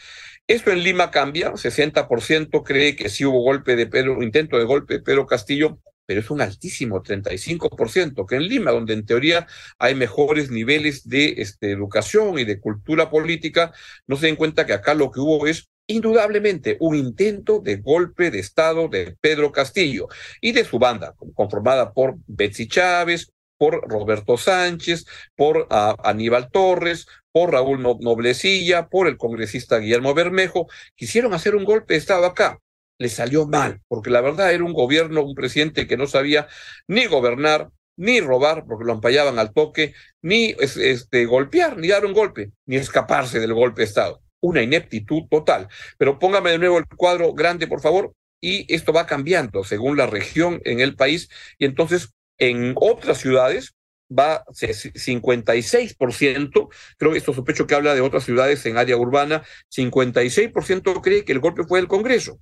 Esto 0.46 0.70
en 0.70 0.82
Lima 0.82 1.10
cambia, 1.10 1.52
60% 1.52 2.62
cree 2.64 2.96
que 2.96 3.08
sí 3.08 3.24
hubo 3.24 3.40
golpe 3.40 3.76
de 3.76 3.86
Pedro, 3.86 4.22
intento 4.22 4.58
de 4.58 4.64
golpe 4.64 4.94
de 4.94 5.00
Pedro 5.00 5.26
Castillo, 5.26 5.80
pero 6.04 6.20
es 6.20 6.30
un 6.30 6.42
altísimo 6.42 7.02
35%, 7.02 8.26
que 8.26 8.36
en 8.36 8.42
Lima, 8.42 8.70
donde 8.70 8.92
en 8.92 9.06
teoría 9.06 9.46
hay 9.78 9.94
mejores 9.94 10.50
niveles 10.50 11.08
de 11.08 11.36
este, 11.38 11.70
educación 11.70 12.38
y 12.38 12.44
de 12.44 12.60
cultura 12.60 13.08
política, 13.08 13.72
no 14.06 14.16
se 14.16 14.26
den 14.26 14.36
cuenta 14.36 14.66
que 14.66 14.74
acá 14.74 14.92
lo 14.92 15.10
que 15.10 15.20
hubo 15.20 15.46
es 15.46 15.70
indudablemente 15.86 16.76
un 16.80 16.94
intento 16.94 17.60
de 17.60 17.76
golpe 17.76 18.30
de 18.30 18.40
Estado 18.40 18.88
de 18.88 19.16
Pedro 19.22 19.50
Castillo 19.50 20.08
y 20.42 20.52
de 20.52 20.64
su 20.64 20.78
banda, 20.78 21.14
conformada 21.34 21.94
por 21.94 22.16
Betsy 22.26 22.68
Chávez, 22.68 23.32
por 23.56 23.88
Roberto 23.88 24.36
Sánchez, 24.36 25.06
por 25.36 25.66
ah, 25.70 25.96
Aníbal 26.04 26.50
Torres, 26.50 27.06
por 27.34 27.50
Raúl 27.50 27.82
Noblecilla, 27.82 28.86
por 28.88 29.08
el 29.08 29.16
congresista 29.16 29.78
Guillermo 29.78 30.14
Bermejo, 30.14 30.68
quisieron 30.94 31.34
hacer 31.34 31.56
un 31.56 31.64
golpe 31.64 31.94
de 31.94 31.98
Estado 31.98 32.26
acá. 32.26 32.60
Le 32.96 33.08
salió 33.08 33.44
mal, 33.48 33.80
porque 33.88 34.10
la 34.10 34.20
verdad 34.20 34.52
era 34.52 34.62
un 34.62 34.72
gobierno, 34.72 35.24
un 35.24 35.34
presidente 35.34 35.88
que 35.88 35.96
no 35.96 36.06
sabía 36.06 36.46
ni 36.86 37.06
gobernar, 37.06 37.70
ni 37.96 38.20
robar, 38.20 38.64
porque 38.68 38.84
lo 38.84 38.92
ampallaban 38.92 39.40
al 39.40 39.52
toque, 39.52 39.94
ni 40.22 40.54
este, 40.60 41.26
golpear, 41.26 41.76
ni 41.76 41.88
dar 41.88 42.06
un 42.06 42.12
golpe, 42.12 42.52
ni 42.66 42.76
escaparse 42.76 43.40
del 43.40 43.52
golpe 43.52 43.82
de 43.82 43.88
Estado 43.88 44.20
una 44.44 44.62
ineptitud 44.62 45.22
total. 45.30 45.68
Pero 45.96 46.18
póngame 46.18 46.50
de 46.50 46.58
nuevo 46.58 46.78
el 46.78 46.84
cuadro 46.86 47.32
grande, 47.32 47.66
por 47.66 47.80
favor, 47.80 48.12
y 48.42 48.72
esto 48.72 48.92
va 48.92 49.06
cambiando 49.06 49.64
según 49.64 49.96
la 49.96 50.06
región 50.06 50.60
en 50.64 50.80
el 50.80 50.96
país, 50.96 51.30
y 51.58 51.64
entonces 51.64 52.10
en 52.38 52.74
otras 52.76 53.18
ciudades 53.18 53.74
va 54.16 54.44
56%, 54.46 56.68
creo 56.96 57.12
que 57.12 57.18
esto 57.18 57.34
sospecho 57.34 57.66
que 57.66 57.74
habla 57.74 57.94
de 57.94 58.00
otras 58.00 58.24
ciudades 58.24 58.64
en 58.66 58.76
área 58.76 58.96
urbana, 58.96 59.42
56% 59.74 61.00
cree 61.02 61.24
que 61.24 61.32
el 61.32 61.40
golpe 61.40 61.64
fue 61.64 61.80
del 61.80 61.88
Congreso. 61.88 62.38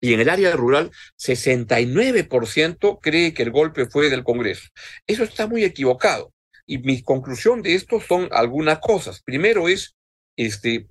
Y 0.00 0.14
en 0.14 0.20
el 0.20 0.28
área 0.28 0.52
rural, 0.52 0.90
69% 1.18 2.98
cree 3.00 3.34
que 3.34 3.42
el 3.42 3.50
golpe 3.50 3.86
fue 3.86 4.10
del 4.10 4.24
Congreso. 4.24 4.68
Eso 5.06 5.24
está 5.24 5.46
muy 5.46 5.64
equivocado. 5.64 6.32
Y 6.66 6.78
mi 6.78 7.02
conclusión 7.02 7.62
de 7.62 7.74
esto 7.74 8.00
son 8.00 8.28
algunas 8.32 8.80
cosas. 8.80 9.22
Primero 9.22 9.68
es, 9.68 9.96
este, 10.36 10.88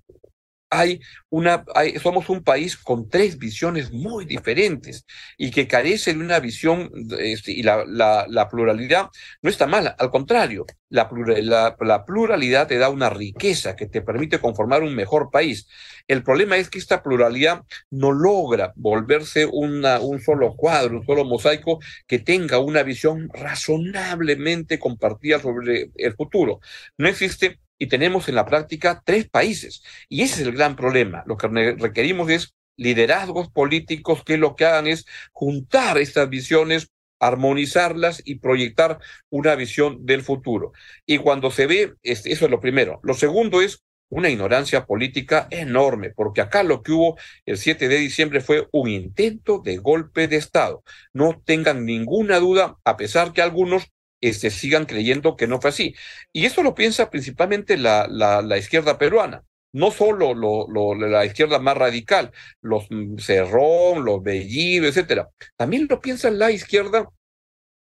hay 0.80 1.00
una, 1.30 1.66
somos 2.02 2.30
un 2.30 2.44
país 2.44 2.78
con 2.78 3.10
tres 3.10 3.38
visiones 3.38 3.92
muy 3.92 4.26
diferentes 4.26 5.06
y 5.38 5.52
que 5.52 5.68
carece 5.68 6.14
de 6.14 6.20
una 6.20 6.40
visión 6.40 6.90
este, 7.20 7.52
y 7.52 7.64
la, 7.64 8.48
pluralidad 8.50 9.10
no 9.42 9.50
está 9.50 9.68
mala, 9.68 9.96
al 9.98 10.12
contrario, 10.12 10.66
la, 10.90 11.10
pluralidad 11.10 12.68
te 12.68 12.78
da 12.78 12.90
una 12.90 13.10
riqueza 13.10 13.76
que 13.76 13.88
te 13.88 14.02
permite 14.02 14.40
conformar 14.40 14.84
un 14.84 14.96
mejor 14.96 15.30
país. 15.32 15.68
El 16.08 16.24
problema 16.24 16.58
es 16.58 16.70
que 16.70 16.80
esta 16.80 17.02
pluralidad 17.04 17.64
no 17.90 18.12
logra 18.12 18.72
volverse 18.76 19.46
un 19.46 19.84
solo 20.24 20.56
cuadro, 20.56 21.00
un 21.00 21.06
solo 21.06 21.26
mosaico 21.26 21.80
que 22.08 22.20
tenga 22.20 22.60
una 22.60 22.84
visión 22.84 23.30
razonablemente 23.34 24.80
compartida 24.80 25.40
sobre 25.40 25.90
el 25.96 26.14
futuro. 26.16 26.60
No 26.98 27.08
existe 27.08 27.60
y 27.78 27.88
tenemos 27.88 28.30
en 28.30 28.36
la 28.36 28.46
práctica 28.46 29.02
tres 29.06 29.30
países. 29.30 29.84
Y 30.10 30.22
ese 30.22 30.42
es 30.42 30.48
el 30.48 30.54
gran 30.54 30.76
problema. 30.76 31.24
Lo 31.26 31.38
que 31.38 31.48
requerimos 31.48 32.30
es 32.30 32.56
liderazgos 32.78 33.50
políticos 33.50 34.24
que 34.24 34.38
lo 34.38 34.56
que 34.56 34.66
hagan 34.66 34.88
es 34.88 35.06
juntar 35.32 35.98
estas 35.98 36.30
visiones, 36.30 36.92
armonizarlas 37.20 38.22
y 38.26 38.36
proyectar 38.36 39.00
una 39.30 39.56
visión 39.56 40.06
del 40.06 40.22
futuro. 40.22 40.74
Y 41.06 41.18
cuando 41.20 41.52
se 41.52 41.68
ve, 41.68 41.94
eso 42.04 42.28
es 42.28 42.42
lo 42.50 42.60
primero. 42.60 43.00
Lo 43.04 43.14
segundo 43.14 43.62
es 43.62 43.84
una 44.10 44.30
ignorancia 44.30 44.86
política 44.86 45.48
enorme, 45.50 46.12
porque 46.12 46.42
acá 46.42 46.64
lo 46.64 46.84
que 46.84 46.92
hubo 46.92 47.18
el 47.46 47.58
7 47.58 47.88
de 47.88 47.98
diciembre 47.98 48.42
fue 48.42 48.68
un 48.72 48.90
intento 48.90 49.62
de 49.64 49.78
golpe 49.78 50.28
de 50.28 50.36
Estado. 50.38 50.84
No 51.14 51.42
tengan 51.44 51.86
ninguna 51.86 52.40
duda, 52.40 52.78
a 52.84 52.98
pesar 52.98 53.34
que 53.34 53.42
algunos 53.42 53.92
este, 54.30 54.50
sigan 54.50 54.86
creyendo 54.86 55.36
que 55.36 55.48
no 55.48 55.62
fue 55.62 55.70
así. 55.70 55.96
Y 56.34 56.46
eso 56.46 56.64
lo 56.64 56.76
piensa 56.76 57.10
principalmente 57.10 57.78
la, 57.78 58.08
la, 58.08 58.58
izquierda 58.58 58.98
peruana. 58.98 59.44
No 59.74 59.92
solo 59.92 60.34
lo, 60.34 60.68
lo, 60.70 60.96
la 60.96 61.26
izquierda 61.26 61.60
más 61.60 61.78
radical, 61.78 62.32
los 62.62 62.88
Cerrón, 63.20 64.06
los 64.06 64.24
Bellido, 64.24 64.88
etcétera. 64.88 65.30
También 65.58 65.88
lo 65.90 66.00
piensa 66.00 66.32
la 66.32 66.52
izquierda 66.52 67.10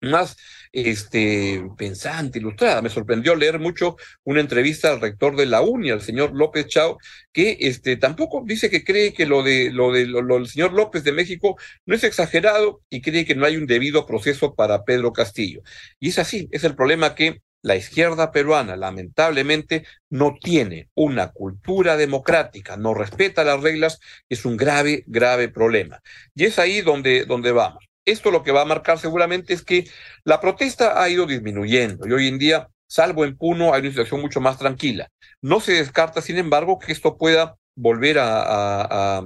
más 0.01 0.38
este, 0.77 1.63
pensante, 1.75 2.38
ilustrada. 2.38 2.84
Me 2.84 2.89
sorprendió 2.89 3.36
leer 3.36 3.57
mucho 3.60 3.98
una 4.24 4.41
entrevista 4.41 4.91
al 4.91 5.01
rector 5.01 5.36
de 5.36 5.48
la 5.48 5.62
UNI, 5.62 5.89
al 5.89 6.01
señor 6.01 6.36
López 6.36 6.67
Chao, 6.67 7.00
que 7.34 7.57
este, 7.62 7.98
tampoco 7.98 8.43
dice 8.46 8.69
que 8.69 8.84
cree 8.84 9.12
que 9.13 9.25
lo 9.25 9.41
de 9.41 9.72
lo 9.72 9.91
de 9.91 10.05
lo, 10.05 10.22
del 10.22 10.48
señor 10.48 10.74
López 10.74 11.03
de 11.03 11.13
México 11.13 11.57
no 11.88 11.96
es 11.96 12.03
exagerado 12.03 12.81
y 12.91 13.01
cree 13.01 13.25
que 13.25 13.34
no 13.34 13.46
hay 13.46 13.57
un 13.57 13.65
debido 13.65 14.05
proceso 14.05 14.53
para 14.53 14.84
Pedro 14.84 15.13
Castillo. 15.13 15.62
Y 16.00 16.10
es 16.10 16.19
así, 16.19 16.48
es 16.51 16.63
el 16.63 16.75
problema 16.75 17.15
que 17.15 17.41
la 17.63 17.75
izquierda 17.75 18.31
peruana 18.31 18.75
lamentablemente 18.75 19.84
no 20.12 20.38
tiene 20.39 20.89
una 20.93 21.31
cultura 21.31 21.98
democrática, 21.98 22.77
no 22.77 22.93
respeta 22.93 23.43
las 23.43 23.62
reglas, 23.62 24.00
es 24.29 24.46
un 24.46 24.57
grave, 24.57 25.03
grave 25.07 25.50
problema. 25.50 26.01
Y 26.36 26.46
es 26.46 26.60
ahí 26.60 26.81
donde, 26.81 27.25
donde 27.25 27.51
vamos. 27.51 27.84
Esto 28.07 28.31
lo 28.31 28.41
que 28.41 28.53
va 28.53 28.61
a 28.61 28.65
marcar 28.65 28.97
seguramente 28.99 29.53
es 29.53 29.63
que 29.63 29.83
la 30.23 30.39
protesta 30.39 31.03
ha 31.03 31.09
ido 31.09 31.25
disminuyendo 31.25 32.07
y 32.07 32.13
hoy 32.13 32.27
en 32.29 32.39
día, 32.39 32.69
salvo 32.87 33.25
en 33.25 33.37
Puno, 33.37 33.73
hay 33.73 33.81
una 33.81 33.89
situación 33.89 34.21
mucho 34.21 34.39
más 34.39 34.57
tranquila. 34.57 35.09
No 35.41 35.59
se 35.59 35.73
descarta, 35.73 36.21
sin 36.21 36.37
embargo, 36.37 36.79
que 36.79 36.93
esto 36.93 37.17
pueda 37.17 37.57
volver 37.75 38.17
a, 38.19 39.19
a, 39.19 39.25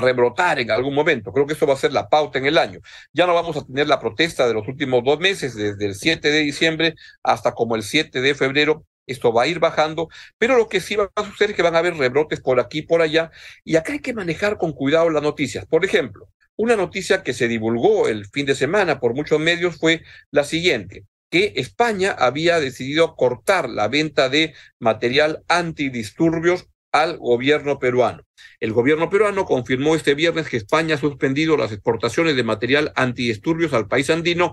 rebrotar 0.00 0.60
en 0.60 0.70
algún 0.70 0.94
momento. 0.94 1.32
Creo 1.32 1.44
que 1.44 1.54
eso 1.54 1.66
va 1.66 1.74
a 1.74 1.76
ser 1.76 1.92
la 1.92 2.08
pauta 2.08 2.38
en 2.38 2.46
el 2.46 2.58
año. 2.58 2.78
Ya 3.12 3.26
no 3.26 3.34
vamos 3.34 3.56
a 3.56 3.66
tener 3.66 3.88
la 3.88 3.98
protesta 3.98 4.46
de 4.46 4.54
los 4.54 4.68
últimos 4.68 5.02
dos 5.04 5.18
meses, 5.18 5.56
desde 5.56 5.84
el 5.84 5.96
7 5.96 6.30
de 6.30 6.38
diciembre 6.40 6.94
hasta 7.24 7.54
como 7.54 7.74
el 7.74 7.82
7 7.82 8.20
de 8.20 8.34
febrero, 8.36 8.86
esto 9.06 9.32
va 9.32 9.42
a 9.42 9.46
ir 9.48 9.58
bajando, 9.58 10.08
pero 10.38 10.56
lo 10.56 10.68
que 10.68 10.80
sí 10.80 10.94
va 10.94 11.10
a 11.16 11.24
suceder 11.24 11.50
es 11.50 11.56
que 11.56 11.62
van 11.62 11.74
a 11.74 11.78
haber 11.80 11.96
rebrotes 11.96 12.40
por 12.40 12.60
aquí 12.60 12.78
y 12.78 12.82
por 12.82 13.02
allá, 13.02 13.32
y 13.64 13.74
acá 13.74 13.92
hay 13.94 14.00
que 14.00 14.14
manejar 14.14 14.58
con 14.58 14.72
cuidado 14.72 15.10
las 15.10 15.22
noticias. 15.24 15.66
Por 15.66 15.84
ejemplo, 15.84 16.28
una 16.56 16.76
noticia 16.76 17.22
que 17.22 17.32
se 17.32 17.48
divulgó 17.48 18.08
el 18.08 18.26
fin 18.26 18.46
de 18.46 18.54
semana 18.54 19.00
por 19.00 19.14
muchos 19.14 19.40
medios 19.40 19.78
fue 19.78 20.02
la 20.30 20.44
siguiente, 20.44 21.04
que 21.30 21.54
España 21.56 22.12
había 22.12 22.60
decidido 22.60 23.14
cortar 23.16 23.68
la 23.68 23.88
venta 23.88 24.28
de 24.28 24.54
material 24.78 25.42
antidisturbios 25.48 26.66
al 26.92 27.16
gobierno 27.16 27.78
peruano. 27.78 28.22
El 28.60 28.72
gobierno 28.72 29.08
peruano 29.08 29.46
confirmó 29.46 29.96
este 29.96 30.14
viernes 30.14 30.48
que 30.48 30.58
España 30.58 30.96
ha 30.96 30.98
suspendido 30.98 31.56
las 31.56 31.72
exportaciones 31.72 32.36
de 32.36 32.44
material 32.44 32.92
antidisturbios 32.96 33.72
al 33.72 33.88
país 33.88 34.10
andino, 34.10 34.52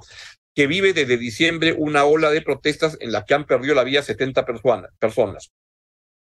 que 0.56 0.68
vive 0.68 0.94
desde 0.94 1.18
diciembre 1.18 1.76
una 1.78 2.06
ola 2.06 2.32
de 2.32 2.42
protestas 2.42 2.98
en 3.02 3.12
la 3.12 3.26
que 3.26 3.34
han 3.34 3.46
perdido 3.46 3.76
la 3.76 3.84
vida 3.84 4.02
70 4.02 4.46
personas. 5.00 5.52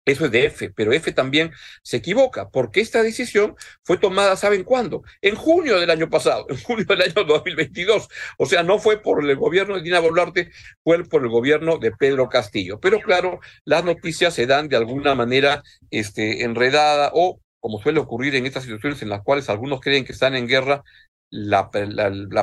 Eso 0.06 0.26
es 0.26 0.30
de 0.30 0.46
F, 0.46 0.70
pero 0.70 0.92
F 0.92 1.10
también 1.12 1.50
se 1.82 1.96
equivoca, 1.96 2.48
porque 2.48 2.80
esta 2.80 3.02
decisión 3.02 3.56
fue 3.82 3.98
tomada, 3.98 4.36
¿saben 4.36 4.62
cuándo? 4.62 5.02
En 5.20 5.34
junio 5.34 5.80
del 5.80 5.90
año 5.90 6.08
pasado, 6.08 6.46
en 6.48 6.62
junio 6.62 6.84
del 6.88 7.02
año 7.02 7.24
2022. 7.24 8.08
O 8.38 8.46
sea, 8.46 8.62
no 8.62 8.78
fue 8.78 9.02
por 9.02 9.28
el 9.28 9.36
gobierno 9.36 9.74
de 9.74 9.82
Dina 9.82 9.98
Boluarte, 9.98 10.52
fue 10.84 11.02
por 11.04 11.22
el 11.22 11.28
gobierno 11.28 11.78
de 11.78 11.90
Pedro 11.90 12.28
Castillo. 12.28 12.78
Pero 12.80 13.00
claro, 13.00 13.40
las 13.64 13.84
noticias 13.84 14.32
se 14.32 14.46
dan 14.46 14.68
de 14.68 14.76
alguna 14.76 15.16
manera 15.16 15.64
este, 15.90 16.44
enredada 16.44 17.10
o, 17.12 17.40
como 17.58 17.82
suele 17.82 17.98
ocurrir 17.98 18.36
en 18.36 18.46
estas 18.46 18.62
situaciones 18.62 19.02
en 19.02 19.08
las 19.08 19.22
cuales 19.22 19.50
algunos 19.50 19.80
creen 19.80 20.04
que 20.04 20.12
están 20.12 20.36
en 20.36 20.46
guerra, 20.46 20.84
la, 21.30 21.68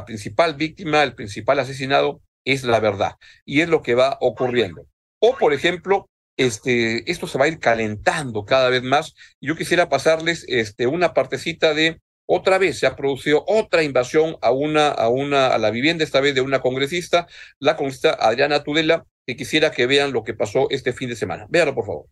principal 0.05 0.55
víctima, 0.55 1.03
el 1.03 1.15
principal 1.15 1.59
asesinado 1.59 2.21
es 2.43 2.65
la 2.65 2.81
verdad. 2.81 3.15
Y 3.45 3.61
es 3.61 3.69
lo 3.69 3.81
que 3.81 3.95
va 3.95 4.17
ocurriendo. 4.19 4.85
O, 5.19 5.37
por 5.37 5.53
ejemplo, 5.53 6.09
este, 6.37 7.09
esto 7.11 7.27
se 7.27 7.37
va 7.37 7.45
a 7.45 7.47
ir 7.47 7.59
calentando 7.59 8.45
cada 8.45 8.69
vez 8.69 8.83
más. 8.83 9.15
Yo 9.41 9.55
quisiera 9.55 9.89
pasarles 9.89 10.45
este, 10.47 10.87
una 10.87 11.13
partecita 11.13 11.73
de 11.73 12.01
otra 12.25 12.57
vez 12.57 12.79
se 12.79 12.87
ha 12.87 12.95
producido 12.95 13.43
otra 13.47 13.83
invasión 13.83 14.37
a 14.41 14.51
una, 14.51 14.87
a 14.87 15.09
una, 15.09 15.47
a 15.47 15.57
la 15.57 15.71
vivienda, 15.71 16.05
esta 16.05 16.21
vez 16.21 16.33
de 16.33 16.41
una 16.41 16.61
congresista, 16.61 17.27
la 17.59 17.75
congresista 17.75 18.13
Adriana 18.13 18.63
Tudela, 18.63 19.05
que 19.27 19.35
quisiera 19.35 19.71
que 19.71 19.87
vean 19.87 20.13
lo 20.13 20.23
que 20.23 20.33
pasó 20.33 20.67
este 20.69 20.93
fin 20.93 21.09
de 21.09 21.17
semana. 21.17 21.47
Véanlo, 21.49 21.75
por 21.75 21.85
favor. 21.85 22.05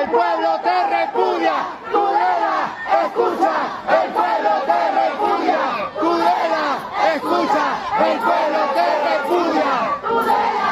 El 0.00 0.08
pueblo 0.08 0.60
te 0.62 0.86
repudia, 0.88 1.54
Tudela, 1.90 2.72
escucha, 3.04 3.54
el 4.02 4.10
pueblo 4.12 4.52
te 4.64 4.80
repudia, 4.96 5.60
Tudela, 6.00 6.64
escucha, 7.14 7.64
el 7.98 8.18
pueblo 8.20 8.60
te 8.74 8.86
repudia, 9.04 9.70
Tudela, 10.00 10.70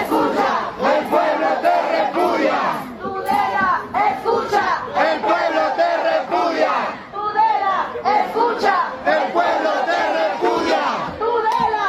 escucha, 0.00 0.48
el 0.80 1.04
pueblo 1.10 1.50
te 1.60 1.74
repudia, 1.92 2.58
Tudela, 3.02 3.68
escucha, 4.08 4.64
el 4.96 5.20
pueblo 5.20 5.62
te 5.76 5.88
repudia, 6.08 6.72
Tudela, 7.12 7.76
escucha, 8.16 8.74
el 9.04 9.24
pueblo 9.32 9.72
te 9.84 9.98
repudia, 10.18 10.82
Tudela, 11.18 11.86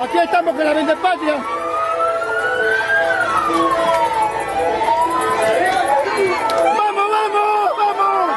Aquí 0.00 0.13
estamos 0.24 0.54
con 0.54 0.64
la 0.64 0.72
venta 0.72 0.96
patria. 0.96 1.36
¡Vamos, 6.64 7.08
vamos, 7.10 7.70
vamos! 7.78 8.30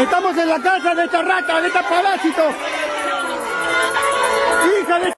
Estamos 0.00 0.36
en 0.38 0.48
la 0.48 0.60
casa 0.60 0.94
de 0.94 1.04
esta 1.04 1.22
rata, 1.22 1.60
de 1.60 1.68
esta 1.68 1.82
parásito. 1.88 2.42
¡Hija 4.80 4.98
de... 4.98 5.12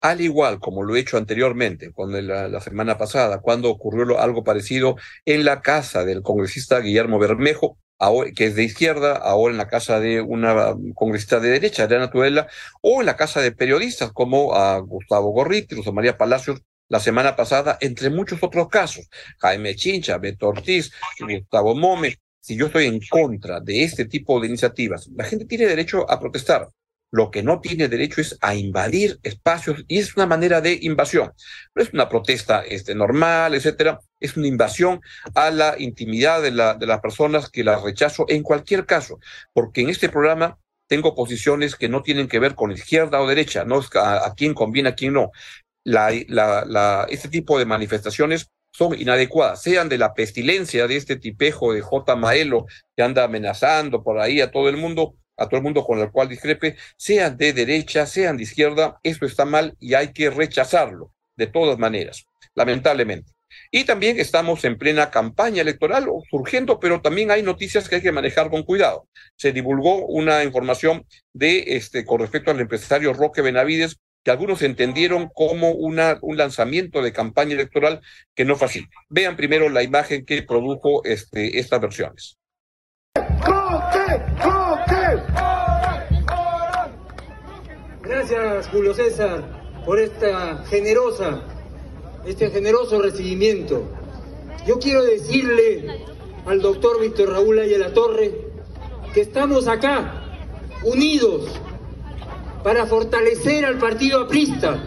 Al 0.00 0.20
igual 0.20 0.60
como 0.60 0.82
lo 0.82 0.94
he 0.94 1.00
hecho 1.00 1.16
anteriormente, 1.16 1.90
la, 1.96 2.48
la 2.48 2.60
semana 2.60 2.98
pasada, 2.98 3.40
cuando 3.40 3.70
ocurrió 3.70 4.20
algo 4.20 4.44
parecido 4.44 4.96
en 5.24 5.44
la 5.44 5.60
casa 5.60 6.04
del 6.04 6.22
congresista 6.22 6.78
Guillermo 6.80 7.18
Bermejo, 7.18 7.78
que 8.34 8.46
es 8.46 8.54
de 8.54 8.64
izquierda, 8.64 9.16
ahora 9.16 9.52
en 9.52 9.58
la 9.58 9.68
casa 9.68 10.00
de 10.00 10.20
una 10.20 10.74
congresista 10.94 11.40
de 11.40 11.50
derecha, 11.50 11.84
Adriana 11.84 12.10
Tudela, 12.10 12.48
o 12.82 13.00
en 13.00 13.06
la 13.06 13.16
casa 13.16 13.40
de 13.40 13.52
periodistas 13.52 14.12
como 14.12 14.54
a 14.54 14.78
Gustavo 14.78 15.30
Gorriti, 15.30 15.74
Rosa 15.74 15.92
María 15.92 16.18
Palacios, 16.18 16.60
la 16.88 17.00
semana 17.00 17.34
pasada, 17.34 17.78
entre 17.80 18.10
muchos 18.10 18.42
otros 18.42 18.68
casos. 18.68 19.08
Jaime 19.38 19.74
Chincha, 19.74 20.18
Beto 20.18 20.48
Ortiz, 20.48 20.92
Gustavo 21.20 21.74
Mome. 21.74 22.18
Si 22.40 22.56
yo 22.56 22.66
estoy 22.66 22.86
en 22.86 23.00
contra 23.08 23.60
de 23.60 23.84
este 23.84 24.04
tipo 24.04 24.38
de 24.38 24.48
iniciativas, 24.48 25.08
la 25.14 25.24
gente 25.24 25.46
tiene 25.46 25.66
derecho 25.66 26.08
a 26.10 26.20
protestar. 26.20 26.68
Lo 27.14 27.30
que 27.30 27.44
no 27.44 27.60
tiene 27.60 27.86
derecho 27.86 28.20
es 28.20 28.36
a 28.40 28.56
invadir 28.56 29.20
espacios 29.22 29.84
y 29.86 30.00
es 30.00 30.16
una 30.16 30.26
manera 30.26 30.60
de 30.60 30.76
invasión. 30.82 31.32
No 31.72 31.80
es 31.80 31.92
una 31.92 32.08
protesta 32.08 32.62
este, 32.62 32.96
normal, 32.96 33.54
etcétera. 33.54 34.00
Es 34.18 34.36
una 34.36 34.48
invasión 34.48 35.00
a 35.32 35.52
la 35.52 35.76
intimidad 35.78 36.42
de, 36.42 36.50
la, 36.50 36.74
de 36.74 36.86
las 36.86 37.00
personas 37.00 37.48
que 37.50 37.62
las 37.62 37.80
rechazo 37.84 38.24
en 38.28 38.42
cualquier 38.42 38.84
caso, 38.84 39.20
porque 39.52 39.82
en 39.82 39.90
este 39.90 40.08
programa 40.08 40.58
tengo 40.88 41.14
posiciones 41.14 41.76
que 41.76 41.88
no 41.88 42.02
tienen 42.02 42.26
que 42.26 42.40
ver 42.40 42.56
con 42.56 42.72
izquierda 42.72 43.20
o 43.20 43.28
derecha, 43.28 43.64
no 43.64 43.80
a, 43.94 44.26
a 44.26 44.34
quién 44.34 44.52
conviene, 44.52 44.88
a 44.88 44.96
quién 44.96 45.12
no. 45.12 45.30
la, 45.84 46.10
la, 46.26 47.06
este 47.10 47.28
tipo 47.28 47.60
de 47.60 47.64
manifestaciones 47.64 48.50
son 48.72 49.00
inadecuadas, 49.00 49.62
sean 49.62 49.88
de 49.88 49.98
la 49.98 50.14
pestilencia 50.14 50.88
de 50.88 50.96
este 50.96 51.14
tipejo 51.14 51.72
de 51.72 51.80
J. 51.80 52.16
Maelo 52.16 52.66
que 52.96 53.04
anda 53.04 53.22
amenazando 53.22 54.02
por 54.02 54.18
ahí 54.18 54.40
a 54.40 54.50
todo 54.50 54.68
el 54.68 54.78
mundo, 54.78 55.14
a 55.36 55.46
todo 55.46 55.58
el 55.58 55.62
mundo 55.62 55.84
con 55.84 55.98
el 55.98 56.10
cual 56.10 56.28
discrepe, 56.28 56.76
sean 56.96 57.36
de 57.36 57.52
derecha, 57.52 58.06
sean 58.06 58.36
de 58.36 58.44
izquierda, 58.44 58.98
eso 59.02 59.26
está 59.26 59.44
mal 59.44 59.76
y 59.80 59.94
hay 59.94 60.12
que 60.12 60.30
rechazarlo 60.30 61.12
de 61.36 61.46
todas 61.46 61.78
maneras, 61.78 62.26
lamentablemente. 62.54 63.32
Y 63.70 63.84
también 63.84 64.18
estamos 64.18 64.64
en 64.64 64.78
plena 64.78 65.10
campaña 65.10 65.62
electoral 65.62 66.06
surgiendo, 66.30 66.80
pero 66.80 67.00
también 67.00 67.30
hay 67.30 67.42
noticias 67.42 67.88
que 67.88 67.96
hay 67.96 68.02
que 68.02 68.12
manejar 68.12 68.50
con 68.50 68.62
cuidado. 68.62 69.08
Se 69.36 69.52
divulgó 69.52 70.06
una 70.06 70.44
información 70.44 71.06
de 71.32 71.64
este 71.76 72.04
con 72.04 72.20
respecto 72.20 72.50
al 72.50 72.60
empresario 72.60 73.12
Roque 73.12 73.42
Benavides 73.42 73.96
que 74.24 74.30
algunos 74.30 74.62
entendieron 74.62 75.28
como 75.28 75.72
una, 75.72 76.18
un 76.22 76.38
lanzamiento 76.38 77.02
de 77.02 77.12
campaña 77.12 77.52
electoral 77.52 78.00
que 78.34 78.44
no 78.44 78.56
fue 78.56 78.68
así. 78.68 78.86
Vean 79.10 79.36
primero 79.36 79.68
la 79.68 79.82
imagen 79.82 80.24
que 80.24 80.42
produjo 80.42 81.04
este, 81.04 81.58
estas 81.58 81.80
versiones. 81.80 82.38
Gracias, 88.02 88.68
Julio 88.68 88.94
César, 88.94 89.42
por 89.84 89.98
esta 89.98 90.64
generosa, 90.68 91.40
este 92.26 92.50
generoso 92.50 93.00
recibimiento. 93.00 93.82
Yo 94.66 94.78
quiero 94.78 95.04
decirle 95.04 96.04
al 96.46 96.60
doctor 96.60 97.00
Víctor 97.00 97.30
Raúl 97.30 97.58
Ayala 97.58 97.92
Torre 97.92 98.32
que 99.12 99.20
estamos 99.20 99.68
acá, 99.68 100.22
unidos, 100.82 101.44
para 102.62 102.86
fortalecer 102.86 103.64
al 103.64 103.78
partido 103.78 104.22
aprista, 104.22 104.78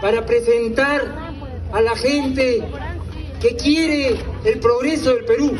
para 0.00 0.24
presentar 0.24 1.34
a 1.72 1.82
la 1.82 1.94
gente 1.96 2.62
que 3.40 3.56
quiere 3.56 4.16
el 4.44 4.58
progreso 4.58 5.14
del 5.14 5.24
Perú. 5.24 5.52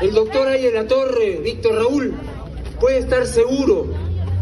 El 0.00 0.12
doctor 0.12 0.48
ahí 0.48 0.66
en 0.66 0.74
la 0.74 0.86
torre, 0.86 1.40
Víctor 1.42 1.74
Raúl, 1.76 2.14
puede 2.84 2.98
estar 2.98 3.26
seguro 3.26 3.86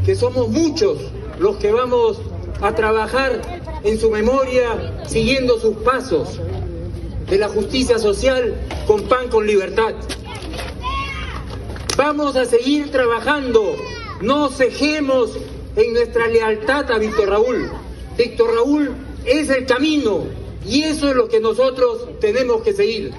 que 0.05 0.17
somos 0.17 0.49
muchos 0.49 0.99
los 1.39 1.59
que 1.59 1.71
vamos 1.71 2.19
a 2.61 2.75
trabajar 2.75 3.41
en 3.85 4.01
su 4.01 4.11
memoria 4.11 5.01
siguiendo 5.07 5.61
sus 5.61 5.77
pasos 5.77 6.41
de 7.31 7.39
la 7.39 7.49
justicia 7.49 8.01
social 8.01 8.53
con 8.89 9.03
pan 9.03 9.29
con 9.29 9.47
libertad. 9.47 9.95
Vamos 11.97 12.35
a 12.35 12.45
seguir 12.45 12.91
trabajando, 12.91 13.77
no 14.23 14.49
cejemos 14.49 15.39
en 15.77 15.93
nuestra 15.93 16.27
lealtad 16.27 16.91
a 16.91 16.99
Víctor 16.99 17.29
Raúl. 17.29 17.71
Víctor 18.19 18.57
Raúl 18.57 18.91
es 19.25 19.51
el 19.51 19.67
camino 19.67 20.25
y 20.67 20.83
eso 20.83 21.11
es 21.11 21.15
lo 21.15 21.29
que 21.29 21.39
nosotros 21.39 22.09
tenemos 22.21 22.63
que 22.63 22.73
seguir. 22.73 23.13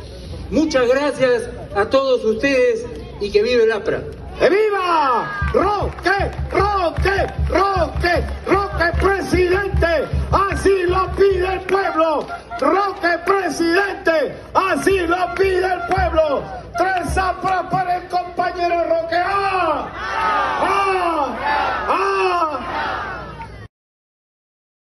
Muchas 0.51 0.86
gracias 0.86 1.43
a 1.73 1.89
todos 1.89 2.25
ustedes 2.25 2.86
y 3.21 3.31
que 3.31 3.41
vive 3.41 3.63
el 3.63 3.71
APRA. 3.71 4.03
Viva! 4.39 5.50
¡Roque! 5.54 6.32
¡Roque! 6.52 7.28
¡Roque! 7.50 8.24
¡Roque 8.46 8.91
presidente! 9.02 10.08
¡Así 10.32 10.84
lo 10.88 11.12
pide 11.15 11.54
el 11.54 11.62
pueblo! 11.62 12.28
¡Roque 12.60 13.17
presidente! 13.26 14.36
¡Así 14.54 15.00
lo 15.08 15.34
pide 15.36 15.65
el 15.74 15.82
pueblo! 15.89 16.43
¡Tres 16.78 17.17
APRA 17.17 17.69
para 17.69 17.98
el 17.98 18.08
compañero 18.08 18.84
Roque! 18.84 19.15
¡Ah! 19.15 19.89
¡Ah! 19.96 20.93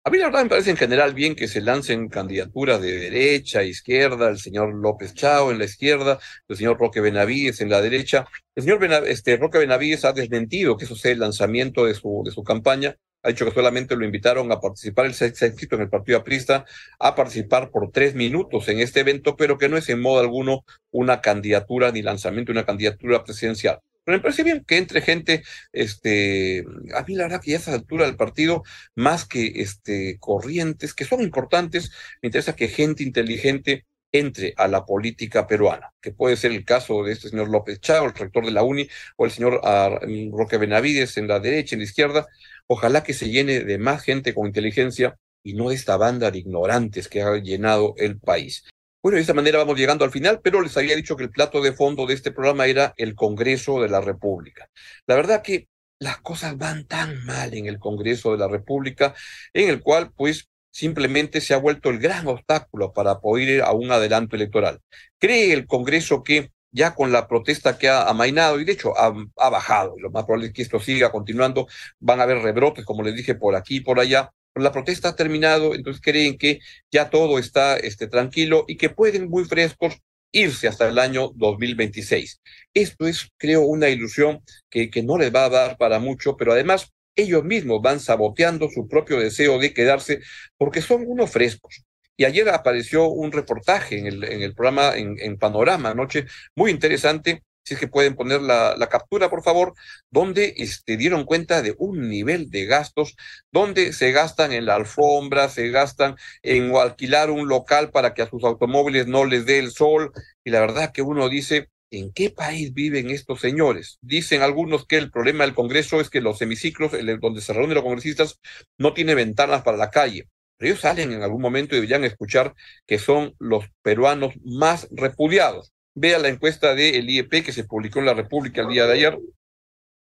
A 0.04 0.10
mí 0.10 0.18
la 0.18 0.26
verdad 0.26 0.42
me 0.42 0.48
parece 0.50 0.70
en 0.70 0.76
general 0.76 1.14
bien 1.14 1.36
que 1.36 1.46
se 1.46 1.60
lancen 1.60 2.08
candidaturas 2.08 2.80
de 2.80 2.90
derecha, 2.98 3.62
izquierda, 3.62 4.28
el 4.30 4.38
señor 4.38 4.74
López 4.74 5.14
Chao 5.14 5.52
en 5.52 5.58
la 5.58 5.64
izquierda, 5.64 6.18
el 6.48 6.56
señor 6.56 6.76
Roque 6.78 7.00
Benavides 7.00 7.60
en 7.60 7.70
la 7.70 7.80
derecha. 7.80 8.26
El 8.54 8.64
señor 8.64 8.84
este, 9.06 9.38
Roque 9.38 9.56
Benavides 9.58 10.04
ha 10.04 10.12
desmentido 10.12 10.76
que 10.76 10.84
eso 10.84 10.94
sea 10.94 11.12
el 11.12 11.20
lanzamiento 11.20 11.86
de 11.86 11.94
su, 11.94 12.22
de 12.22 12.32
su 12.32 12.44
campaña. 12.44 12.96
Ha 13.22 13.28
dicho 13.28 13.46
que 13.46 13.52
solamente 13.52 13.96
lo 13.96 14.04
invitaron 14.04 14.52
a 14.52 14.60
participar, 14.60 15.06
el 15.06 15.14
se 15.14 15.32
en 15.36 15.80
el 15.80 15.88
partido 15.88 16.18
aprista, 16.18 16.66
a 16.98 17.14
participar 17.14 17.70
por 17.70 17.90
tres 17.90 18.14
minutos 18.14 18.68
en 18.68 18.80
este 18.80 19.00
evento, 19.00 19.36
pero 19.36 19.56
que 19.56 19.70
no 19.70 19.78
es 19.78 19.88
en 19.88 20.00
modo 20.00 20.20
alguno 20.20 20.64
una 20.90 21.22
candidatura 21.22 21.92
ni 21.92 22.02
lanzamiento 22.02 22.52
de 22.52 22.58
una 22.58 22.66
candidatura 22.66 23.24
presidencial. 23.24 23.80
Pero 24.04 24.18
me 24.18 24.22
parece 24.22 24.42
bien 24.42 24.64
que 24.66 24.76
entre 24.76 25.00
gente, 25.00 25.42
este, 25.72 26.64
a 26.94 27.04
mí 27.04 27.14
la 27.14 27.24
verdad 27.24 27.40
que 27.40 27.52
ya 27.52 27.56
a 27.56 27.60
esa 27.60 27.74
altura 27.74 28.04
del 28.04 28.16
partido, 28.16 28.64
más 28.96 29.24
que 29.24 29.52
este, 29.62 30.18
corrientes, 30.18 30.92
que 30.92 31.04
son 31.04 31.22
importantes, 31.22 31.92
me 32.20 32.26
interesa 32.26 32.56
que 32.56 32.68
gente 32.68 33.02
inteligente 33.02 33.86
entre 34.12 34.54
a 34.56 34.68
la 34.68 34.84
política 34.84 35.46
peruana, 35.46 35.92
que 36.00 36.12
puede 36.12 36.36
ser 36.36 36.52
el 36.52 36.64
caso 36.64 37.02
de 37.02 37.12
este 37.12 37.30
señor 37.30 37.48
López 37.48 37.80
Chao, 37.80 38.04
el 38.04 38.14
rector 38.14 38.44
de 38.44 38.52
la 38.52 38.62
UNI, 38.62 38.88
o 39.16 39.24
el 39.24 39.30
señor 39.30 39.60
ah, 39.64 39.98
Roque 40.30 40.58
Benavides 40.58 41.16
en 41.16 41.28
la 41.28 41.40
derecha, 41.40 41.74
en 41.74 41.80
la 41.80 41.86
izquierda. 41.86 42.26
Ojalá 42.66 43.02
que 43.02 43.14
se 43.14 43.30
llene 43.30 43.60
de 43.60 43.78
más 43.78 44.02
gente 44.02 44.34
con 44.34 44.46
inteligencia 44.46 45.16
y 45.42 45.54
no 45.54 45.70
de 45.70 45.74
esta 45.74 45.96
banda 45.96 46.30
de 46.30 46.38
ignorantes 46.38 47.08
que 47.08 47.22
ha 47.22 47.36
llenado 47.38 47.94
el 47.96 48.18
país. 48.18 48.64
Bueno, 49.02 49.16
de 49.16 49.22
esta 49.22 49.34
manera 49.34 49.58
vamos 49.58 49.76
llegando 49.76 50.04
al 50.04 50.12
final, 50.12 50.40
pero 50.44 50.60
les 50.60 50.76
había 50.76 50.94
dicho 50.94 51.16
que 51.16 51.24
el 51.24 51.30
plato 51.30 51.60
de 51.60 51.72
fondo 51.72 52.06
de 52.06 52.14
este 52.14 52.30
programa 52.30 52.66
era 52.66 52.94
el 52.96 53.16
Congreso 53.16 53.82
de 53.82 53.88
la 53.88 54.00
República. 54.00 54.68
La 55.06 55.16
verdad 55.16 55.42
que 55.42 55.66
las 55.98 56.20
cosas 56.20 56.56
van 56.56 56.86
tan 56.86 57.24
mal 57.24 57.54
en 57.54 57.66
el 57.66 57.78
Congreso 57.78 58.32
de 58.32 58.38
la 58.38 58.48
República, 58.48 59.14
en 59.52 59.70
el 59.70 59.82
cual 59.82 60.12
pues 60.14 60.48
simplemente 60.72 61.40
se 61.40 61.54
ha 61.54 61.58
vuelto 61.58 61.90
el 61.90 62.00
gran 62.00 62.26
obstáculo 62.26 62.92
para 62.92 63.20
poder 63.20 63.48
ir 63.48 63.62
a 63.62 63.72
un 63.72 63.92
adelanto 63.92 64.34
electoral. 64.34 64.80
¿Cree 65.18 65.52
el 65.52 65.66
Congreso 65.66 66.24
que 66.24 66.50
ya 66.72 66.94
con 66.94 67.12
la 67.12 67.28
protesta 67.28 67.78
que 67.78 67.88
ha 67.88 68.08
amainado, 68.08 68.58
y 68.58 68.64
de 68.64 68.72
hecho 68.72 68.94
ha, 68.98 69.50
bajado, 69.50 69.94
lo 69.98 70.10
más 70.10 70.24
probable 70.24 70.48
es 70.48 70.52
que 70.54 70.62
esto 70.62 70.80
siga 70.80 71.12
continuando, 71.12 71.68
van 72.00 72.20
a 72.20 72.22
haber 72.24 72.38
rebrotes, 72.38 72.84
como 72.84 73.02
les 73.02 73.14
dije, 73.14 73.34
por 73.34 73.54
aquí 73.54 73.76
y 73.76 73.80
por 73.80 74.00
allá, 74.00 74.32
la 74.54 74.72
protesta 74.72 75.10
ha 75.10 75.16
terminado, 75.16 75.74
entonces 75.74 76.02
creen 76.02 76.36
que 76.38 76.60
ya 76.90 77.10
todo 77.10 77.38
está 77.38 77.76
este, 77.76 78.06
tranquilo 78.06 78.64
y 78.66 78.76
que 78.76 78.90
pueden 78.90 79.28
muy 79.28 79.44
frescos 79.44 79.98
irse 80.32 80.66
hasta 80.66 80.88
el 80.88 80.98
año 80.98 81.30
2026. 81.34 82.40
Esto 82.72 83.06
es, 83.06 83.28
creo, 83.36 83.62
una 83.62 83.90
ilusión 83.90 84.42
que, 84.70 84.90
que 84.90 85.02
no 85.02 85.18
les 85.18 85.34
va 85.34 85.44
a 85.44 85.50
dar 85.50 85.76
para 85.76 85.98
mucho, 85.98 86.36
pero 86.36 86.52
además 86.52 86.90
ellos 87.16 87.44
mismos 87.44 87.80
van 87.82 88.00
saboteando 88.00 88.68
su 88.70 88.88
propio 88.88 89.18
deseo 89.18 89.58
de 89.58 89.74
quedarse 89.74 90.20
porque 90.56 90.82
son 90.82 91.04
unos 91.06 91.30
frescos. 91.30 91.84
Y 92.16 92.24
ayer 92.24 92.48
apareció 92.50 93.08
un 93.08 93.32
reportaje 93.32 93.98
en 93.98 94.06
el, 94.06 94.24
en 94.24 94.42
el 94.42 94.54
programa, 94.54 94.96
en, 94.96 95.16
en 95.18 95.38
Panorama 95.38 95.90
anoche, 95.90 96.26
muy 96.54 96.70
interesante, 96.70 97.42
si 97.64 97.74
es 97.74 97.80
que 97.80 97.88
pueden 97.88 98.14
poner 98.14 98.42
la, 98.42 98.88
captura, 98.90 99.30
por 99.30 99.42
favor, 99.42 99.74
donde 100.10 100.54
este, 100.58 100.96
dieron 100.96 101.24
cuenta 101.24 101.62
de 101.62 101.74
un 101.78 102.08
nivel 102.08 102.50
de 102.50 102.66
gastos, 102.66 103.16
donde 103.52 103.92
se 103.92 104.12
gastan 104.12 104.52
en 104.52 104.66
la 104.66 104.74
alfombra, 104.74 105.48
se 105.48 105.70
gastan 105.70 106.16
en 106.42 106.74
alquilar 106.76 107.30
un 107.30 107.48
local 107.48 107.90
para 107.90 108.14
que 108.14 108.22
a 108.22 108.28
sus 108.28 108.44
automóviles 108.44 109.06
no 109.06 109.24
les 109.24 109.46
dé 109.46 109.58
el 109.58 109.70
sol. 109.70 110.12
Y 110.44 110.50
la 110.50 110.60
verdad 110.60 110.92
que 110.92 111.02
uno 111.02 111.28
dice, 111.28 111.68
¿en 111.92 112.12
qué 112.12 112.30
país 112.30 112.72
viven 112.72 113.10
estos 113.10 113.40
señores? 113.40 113.98
Dicen 114.00 114.42
algunos 114.42 114.86
que 114.86 114.96
el 114.96 115.10
problema 115.10 115.44
del 115.44 115.54
Congreso 115.54 116.00
es 116.00 116.10
que 116.10 116.20
los 116.20 116.40
hemiciclos, 116.42 116.92
donde 117.20 117.40
se 117.42 117.52
reúnen 117.52 117.74
los 117.74 117.84
congresistas, 117.84 118.40
no 118.78 118.94
tiene 118.94 119.14
ventanas 119.14 119.62
para 119.62 119.76
la 119.76 119.90
calle. 119.90 120.28
Pero 120.56 120.72
ellos 120.72 120.80
salen 120.80 121.12
en 121.12 121.22
algún 121.22 121.42
momento 121.42 121.74
y 121.74 121.78
deberían 121.78 122.04
escuchar 122.04 122.54
que 122.86 122.98
son 122.98 123.34
los 123.38 123.66
peruanos 123.82 124.34
más 124.42 124.88
repudiados. 124.90 125.72
Vea 125.94 126.18
la 126.18 126.28
encuesta 126.28 126.74
del 126.74 127.08
IEP 127.08 127.44
que 127.44 127.52
se 127.52 127.64
publicó 127.64 127.98
en 127.98 128.06
la 128.06 128.14
República 128.14 128.62
el 128.62 128.68
día 128.68 128.86
de 128.86 128.94
ayer 128.94 129.18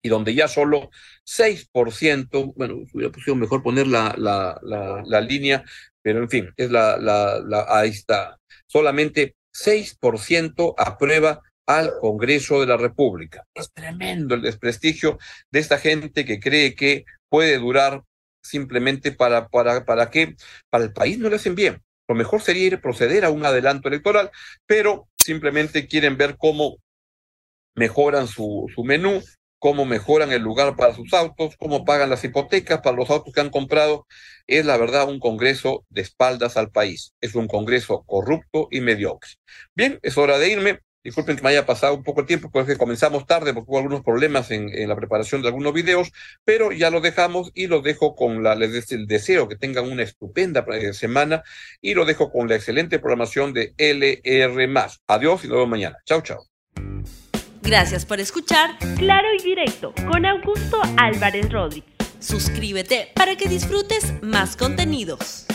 y 0.02 0.08
donde 0.08 0.34
ya 0.34 0.48
solo 0.48 0.90
6%, 1.24 2.54
bueno, 2.56 2.84
hubiera 2.92 3.12
sido 3.22 3.34
mejor 3.34 3.62
poner 3.62 3.86
la, 3.88 4.14
la, 4.16 4.58
la, 4.62 5.02
la, 5.04 5.20
línea, 5.20 5.64
pero 6.00 6.20
en 6.20 6.30
fin, 6.30 6.50
es 6.56 6.70
la, 6.70 6.96
la, 6.96 7.40
la, 7.44 7.66
ahí 7.68 7.90
está. 7.90 8.38
Solamente 8.66 9.34
6% 9.52 10.74
aprueba 10.78 11.42
al 11.70 11.92
Congreso 12.00 12.60
de 12.60 12.66
la 12.66 12.76
República. 12.76 13.46
Es 13.54 13.72
tremendo 13.72 14.34
el 14.34 14.42
desprestigio 14.42 15.18
de 15.52 15.60
esta 15.60 15.78
gente 15.78 16.24
que 16.24 16.40
cree 16.40 16.74
que 16.74 17.04
puede 17.28 17.58
durar 17.58 18.02
simplemente 18.42 19.12
para, 19.12 19.48
para, 19.48 19.84
para 19.84 20.10
qué, 20.10 20.34
para 20.68 20.84
el 20.84 20.92
país 20.92 21.18
no 21.18 21.28
le 21.28 21.36
hacen 21.36 21.54
bien. 21.54 21.80
Lo 22.08 22.16
mejor 22.16 22.42
sería 22.42 22.66
ir 22.66 22.74
a 22.74 22.80
proceder 22.80 23.24
a 23.24 23.30
un 23.30 23.44
adelanto 23.44 23.86
electoral, 23.86 24.32
pero 24.66 25.08
simplemente 25.16 25.86
quieren 25.86 26.16
ver 26.16 26.36
cómo 26.36 26.78
mejoran 27.76 28.26
su, 28.26 28.66
su 28.74 28.82
menú, 28.82 29.22
cómo 29.60 29.84
mejoran 29.84 30.32
el 30.32 30.42
lugar 30.42 30.74
para 30.74 30.92
sus 30.92 31.14
autos, 31.14 31.54
cómo 31.56 31.84
pagan 31.84 32.10
las 32.10 32.24
hipotecas 32.24 32.80
para 32.80 32.96
los 32.96 33.10
autos 33.10 33.32
que 33.32 33.40
han 33.40 33.50
comprado. 33.50 34.08
Es 34.48 34.66
la 34.66 34.76
verdad 34.76 35.08
un 35.08 35.20
Congreso 35.20 35.84
de 35.88 36.00
espaldas 36.00 36.56
al 36.56 36.72
país. 36.72 37.12
Es 37.20 37.36
un 37.36 37.46
Congreso 37.46 38.02
corrupto 38.06 38.66
y 38.72 38.80
mediocre. 38.80 39.30
Bien, 39.76 40.00
es 40.02 40.18
hora 40.18 40.38
de 40.38 40.50
irme. 40.50 40.80
Disculpen 41.02 41.36
que 41.36 41.42
me 41.42 41.48
haya 41.48 41.64
pasado 41.64 41.94
un 41.94 42.02
poco 42.02 42.20
el 42.20 42.26
tiempo, 42.26 42.50
porque 42.50 42.76
comenzamos 42.76 43.26
tarde 43.26 43.54
porque 43.54 43.70
hubo 43.70 43.78
algunos 43.78 44.02
problemas 44.02 44.50
en, 44.50 44.68
en, 44.68 44.88
la 44.88 44.96
preparación 44.96 45.40
de 45.40 45.48
algunos 45.48 45.72
videos, 45.72 46.12
pero 46.44 46.72
ya 46.72 46.90
lo 46.90 47.00
dejamos 47.00 47.50
y 47.54 47.68
lo 47.68 47.80
dejo 47.80 48.14
con 48.14 48.42
la, 48.42 48.54
les 48.54 48.92
el 48.92 49.06
deseo 49.06 49.48
que 49.48 49.56
tengan 49.56 49.90
una 49.90 50.02
estupenda 50.02 50.64
eh, 50.72 50.92
semana 50.92 51.42
y 51.80 51.94
lo 51.94 52.04
dejo 52.04 52.30
con 52.30 52.48
la 52.48 52.56
excelente 52.56 52.98
programación 52.98 53.52
de 53.52 53.74
LR. 53.78 54.68
Adiós 55.06 55.44
y 55.44 55.48
nos 55.48 55.56
vemos 55.56 55.68
mañana. 55.68 55.96
Chao, 56.04 56.20
chao. 56.20 56.44
Gracias 57.62 58.04
por 58.04 58.20
escuchar 58.20 58.70
Claro 58.96 59.28
y 59.38 59.42
Directo 59.42 59.94
con 60.06 60.26
Augusto 60.26 60.80
Álvarez 60.96 61.50
Rodríguez. 61.50 61.90
Suscríbete 62.18 63.08
para 63.14 63.36
que 63.36 63.48
disfrutes 63.48 64.14
más 64.22 64.56
contenidos. 64.56 65.46